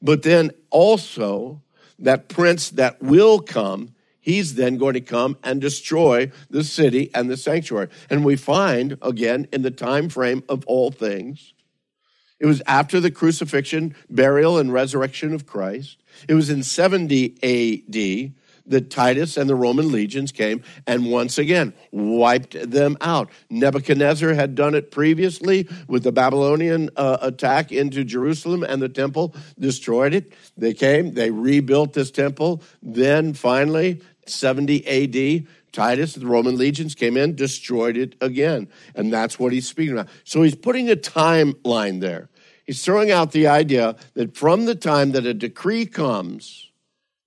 But 0.00 0.22
then 0.22 0.52
also, 0.70 1.62
that 1.98 2.28
prince 2.28 2.70
that 2.70 3.02
will 3.02 3.40
come, 3.40 3.92
he's 4.20 4.54
then 4.54 4.78
going 4.78 4.94
to 4.94 5.00
come 5.00 5.36
and 5.42 5.60
destroy 5.60 6.30
the 6.48 6.62
city 6.62 7.10
and 7.12 7.28
the 7.28 7.36
sanctuary. 7.36 7.88
And 8.08 8.24
we 8.24 8.36
find, 8.36 8.96
again, 9.02 9.48
in 9.52 9.62
the 9.62 9.72
time 9.72 10.08
frame 10.08 10.44
of 10.48 10.64
all 10.68 10.92
things, 10.92 11.54
it 12.38 12.46
was 12.46 12.62
after 12.68 13.00
the 13.00 13.10
crucifixion, 13.10 13.96
burial, 14.08 14.58
and 14.58 14.72
resurrection 14.72 15.34
of 15.34 15.44
Christ. 15.44 16.04
It 16.28 16.34
was 16.34 16.50
in 16.50 16.62
70 16.62 17.34
AD 17.42 18.32
that 18.66 18.90
Titus 18.90 19.36
and 19.36 19.48
the 19.48 19.54
Roman 19.54 19.90
legions 19.92 20.32
came 20.32 20.62
and 20.86 21.10
once 21.10 21.38
again 21.38 21.74
wiped 21.90 22.70
them 22.70 22.96
out. 23.00 23.30
Nebuchadnezzar 23.50 24.34
had 24.34 24.54
done 24.54 24.74
it 24.74 24.90
previously 24.90 25.68
with 25.88 26.02
the 26.02 26.12
Babylonian 26.12 26.90
uh, 26.96 27.18
attack 27.20 27.72
into 27.72 28.04
Jerusalem 28.04 28.62
and 28.62 28.80
the 28.80 28.88
temple, 28.88 29.34
destroyed 29.58 30.14
it. 30.14 30.32
They 30.56 30.74
came, 30.74 31.14
they 31.14 31.30
rebuilt 31.30 31.92
this 31.92 32.10
temple. 32.10 32.62
Then 32.82 33.34
finally, 33.34 34.00
70 34.26 34.86
AD, 34.86 35.46
Titus, 35.72 36.14
and 36.14 36.24
the 36.24 36.28
Roman 36.28 36.56
legions 36.56 36.94
came 36.94 37.16
in, 37.16 37.34
destroyed 37.34 37.96
it 37.96 38.14
again. 38.20 38.68
And 38.94 39.12
that's 39.12 39.38
what 39.38 39.52
he's 39.52 39.68
speaking 39.68 39.94
about. 39.94 40.08
So 40.24 40.42
he's 40.42 40.54
putting 40.54 40.90
a 40.90 40.96
timeline 40.96 42.00
there. 42.00 42.30
He's 42.64 42.82
throwing 42.82 43.10
out 43.10 43.32
the 43.32 43.46
idea 43.46 43.96
that 44.14 44.36
from 44.36 44.64
the 44.64 44.74
time 44.74 45.12
that 45.12 45.26
a 45.26 45.34
decree 45.34 45.84
comes, 45.84 46.70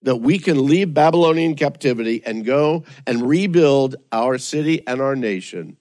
that 0.03 0.17
we 0.17 0.39
can 0.39 0.65
leave 0.65 0.93
Babylonian 0.93 1.55
captivity 1.55 2.21
and 2.25 2.45
go 2.45 2.83
and 3.05 3.27
rebuild 3.27 3.95
our 4.11 4.37
city 4.37 4.85
and 4.87 5.01
our 5.01 5.15
nation. 5.15 5.77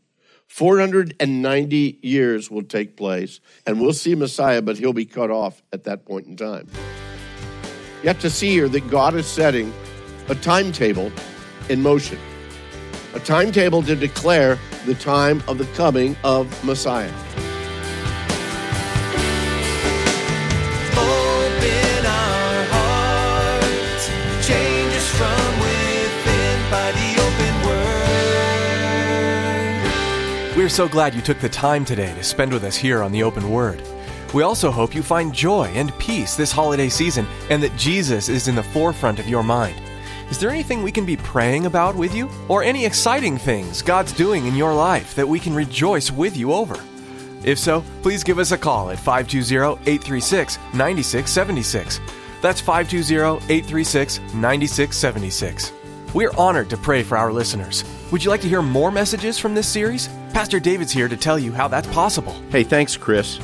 490 0.48 1.98
years 2.02 2.50
will 2.50 2.62
take 2.62 2.96
place, 2.96 3.40
and 3.66 3.80
we'll 3.80 3.92
see 3.92 4.14
Messiah, 4.14 4.62
but 4.62 4.78
he'll 4.78 4.92
be 4.92 5.04
cut 5.04 5.30
off 5.30 5.62
at 5.72 5.84
that 5.84 6.04
point 6.04 6.26
in 6.26 6.36
time. 6.36 6.68
You 8.02 8.08
have 8.08 8.20
to 8.20 8.30
see 8.30 8.50
here 8.50 8.68
that 8.68 8.88
God 8.88 9.14
is 9.14 9.26
setting 9.26 9.72
a 10.28 10.34
timetable 10.34 11.10
in 11.68 11.82
motion, 11.82 12.18
a 13.14 13.20
timetable 13.20 13.82
to 13.82 13.96
declare 13.96 14.58
the 14.86 14.94
time 14.94 15.42
of 15.48 15.58
the 15.58 15.66
coming 15.74 16.16
of 16.22 16.64
Messiah. 16.64 17.12
We're 30.66 30.70
so 30.70 30.88
glad 30.88 31.14
you 31.14 31.22
took 31.22 31.38
the 31.38 31.48
time 31.48 31.84
today 31.84 32.12
to 32.12 32.24
spend 32.24 32.52
with 32.52 32.64
us 32.64 32.74
here 32.74 33.04
on 33.04 33.12
the 33.12 33.22
Open 33.22 33.52
Word. 33.52 33.80
We 34.34 34.42
also 34.42 34.72
hope 34.72 34.96
you 34.96 35.02
find 35.04 35.32
joy 35.32 35.66
and 35.66 35.96
peace 36.00 36.34
this 36.34 36.50
holiday 36.50 36.88
season 36.88 37.24
and 37.50 37.62
that 37.62 37.76
Jesus 37.76 38.28
is 38.28 38.48
in 38.48 38.56
the 38.56 38.64
forefront 38.64 39.20
of 39.20 39.28
your 39.28 39.44
mind. 39.44 39.80
Is 40.28 40.40
there 40.40 40.50
anything 40.50 40.82
we 40.82 40.90
can 40.90 41.06
be 41.06 41.18
praying 41.18 41.66
about 41.66 41.94
with 41.94 42.16
you? 42.16 42.28
Or 42.48 42.64
any 42.64 42.84
exciting 42.84 43.38
things 43.38 43.80
God's 43.80 44.10
doing 44.10 44.44
in 44.48 44.56
your 44.56 44.74
life 44.74 45.14
that 45.14 45.28
we 45.28 45.38
can 45.38 45.54
rejoice 45.54 46.10
with 46.10 46.36
you 46.36 46.52
over? 46.52 46.74
If 47.44 47.60
so, 47.60 47.84
please 48.02 48.24
give 48.24 48.40
us 48.40 48.50
a 48.50 48.58
call 48.58 48.90
at 48.90 48.98
520 48.98 49.80
836 49.88 50.58
9676. 50.74 52.00
That's 52.42 52.60
520 52.60 53.36
836 53.54 54.18
9676. 54.34 55.72
We're 56.12 56.36
honored 56.36 56.68
to 56.70 56.76
pray 56.76 57.04
for 57.04 57.16
our 57.16 57.32
listeners. 57.32 57.84
Would 58.12 58.22
you 58.22 58.30
like 58.30 58.42
to 58.42 58.48
hear 58.48 58.62
more 58.62 58.92
messages 58.92 59.36
from 59.36 59.52
this 59.52 59.66
series? 59.66 60.08
Pastor 60.32 60.60
David's 60.60 60.92
here 60.92 61.08
to 61.08 61.16
tell 61.16 61.40
you 61.40 61.50
how 61.50 61.66
that's 61.66 61.88
possible. 61.88 62.40
Hey, 62.50 62.62
thanks, 62.62 62.96
Chris. 62.96 63.40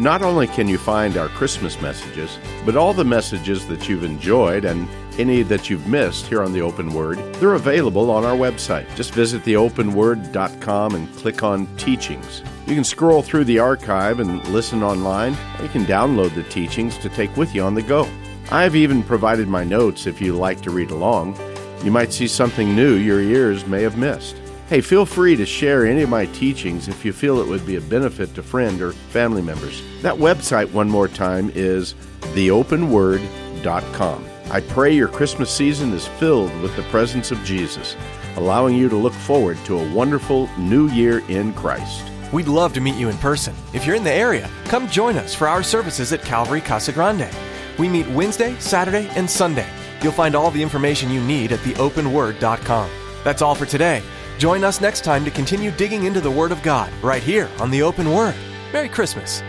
Not 0.00 0.20
only 0.20 0.48
can 0.48 0.66
you 0.66 0.78
find 0.78 1.16
our 1.16 1.28
Christmas 1.28 1.80
messages, 1.80 2.38
but 2.66 2.76
all 2.76 2.92
the 2.92 3.04
messages 3.04 3.68
that 3.68 3.88
you've 3.88 4.02
enjoyed 4.02 4.64
and 4.64 4.88
any 5.16 5.42
that 5.44 5.70
you've 5.70 5.86
missed 5.86 6.26
here 6.26 6.42
on 6.42 6.52
the 6.52 6.60
Open 6.60 6.92
Word, 6.92 7.18
they're 7.34 7.54
available 7.54 8.10
on 8.10 8.24
our 8.24 8.36
website. 8.36 8.92
Just 8.96 9.12
visit 9.12 9.44
theopenword.com 9.44 10.94
and 10.96 11.14
click 11.14 11.44
on 11.44 11.68
Teachings. 11.76 12.42
You 12.66 12.74
can 12.74 12.84
scroll 12.84 13.22
through 13.22 13.44
the 13.44 13.60
archive 13.60 14.18
and 14.18 14.44
listen 14.48 14.82
online, 14.82 15.36
or 15.58 15.62
you 15.62 15.68
can 15.68 15.86
download 15.86 16.34
the 16.34 16.42
teachings 16.44 16.98
to 16.98 17.08
take 17.08 17.36
with 17.36 17.54
you 17.54 17.62
on 17.62 17.74
the 17.74 17.82
go. 17.82 18.08
I've 18.50 18.74
even 18.74 19.04
provided 19.04 19.46
my 19.46 19.62
notes 19.62 20.06
if 20.08 20.20
you 20.20 20.34
like 20.34 20.62
to 20.62 20.70
read 20.70 20.90
along. 20.90 21.36
You 21.84 21.90
might 21.90 22.12
see 22.12 22.26
something 22.26 22.74
new 22.74 22.94
your 22.94 23.20
ears 23.20 23.66
may 23.66 23.82
have 23.82 23.96
missed. 23.96 24.36
Hey, 24.68 24.80
feel 24.80 25.06
free 25.06 25.36
to 25.36 25.46
share 25.46 25.86
any 25.86 26.02
of 26.02 26.10
my 26.10 26.26
teachings 26.26 26.88
if 26.88 27.04
you 27.04 27.12
feel 27.12 27.40
it 27.40 27.48
would 27.48 27.64
be 27.64 27.76
a 27.76 27.80
benefit 27.80 28.34
to 28.34 28.42
friend 28.42 28.82
or 28.82 28.92
family 28.92 29.40
members. 29.40 29.82
That 30.02 30.16
website, 30.16 30.70
one 30.72 30.90
more 30.90 31.08
time, 31.08 31.50
is 31.54 31.94
theopenword.com. 32.20 34.26
I 34.50 34.60
pray 34.60 34.94
your 34.94 35.08
Christmas 35.08 35.50
season 35.50 35.92
is 35.92 36.06
filled 36.06 36.54
with 36.60 36.74
the 36.76 36.82
presence 36.84 37.30
of 37.30 37.42
Jesus, 37.44 37.96
allowing 38.36 38.76
you 38.76 38.88
to 38.88 38.96
look 38.96 39.12
forward 39.12 39.58
to 39.64 39.78
a 39.78 39.94
wonderful 39.94 40.48
new 40.58 40.88
year 40.88 41.20
in 41.28 41.54
Christ. 41.54 42.10
We'd 42.32 42.48
love 42.48 42.74
to 42.74 42.80
meet 42.80 42.96
you 42.96 43.08
in 43.08 43.16
person. 43.18 43.54
If 43.72 43.86
you're 43.86 43.96
in 43.96 44.04
the 44.04 44.12
area, 44.12 44.50
come 44.64 44.88
join 44.88 45.16
us 45.16 45.34
for 45.34 45.48
our 45.48 45.62
services 45.62 46.12
at 46.12 46.22
Calvary 46.22 46.60
Casa 46.60 46.92
Grande. 46.92 47.30
We 47.78 47.88
meet 47.88 48.06
Wednesday, 48.08 48.54
Saturday, 48.58 49.08
and 49.16 49.30
Sunday. 49.30 49.66
You'll 50.02 50.12
find 50.12 50.34
all 50.34 50.50
the 50.50 50.62
information 50.62 51.10
you 51.10 51.22
need 51.22 51.52
at 51.52 51.60
theopenword.com. 51.60 52.90
That's 53.24 53.42
all 53.42 53.54
for 53.54 53.66
today. 53.66 54.02
Join 54.38 54.62
us 54.62 54.80
next 54.80 55.02
time 55.04 55.24
to 55.24 55.30
continue 55.30 55.70
digging 55.72 56.04
into 56.04 56.20
the 56.20 56.30
Word 56.30 56.52
of 56.52 56.62
God 56.62 56.92
right 57.02 57.22
here 57.22 57.50
on 57.58 57.70
the 57.70 57.82
Open 57.82 58.12
Word. 58.12 58.34
Merry 58.72 58.88
Christmas. 58.88 59.42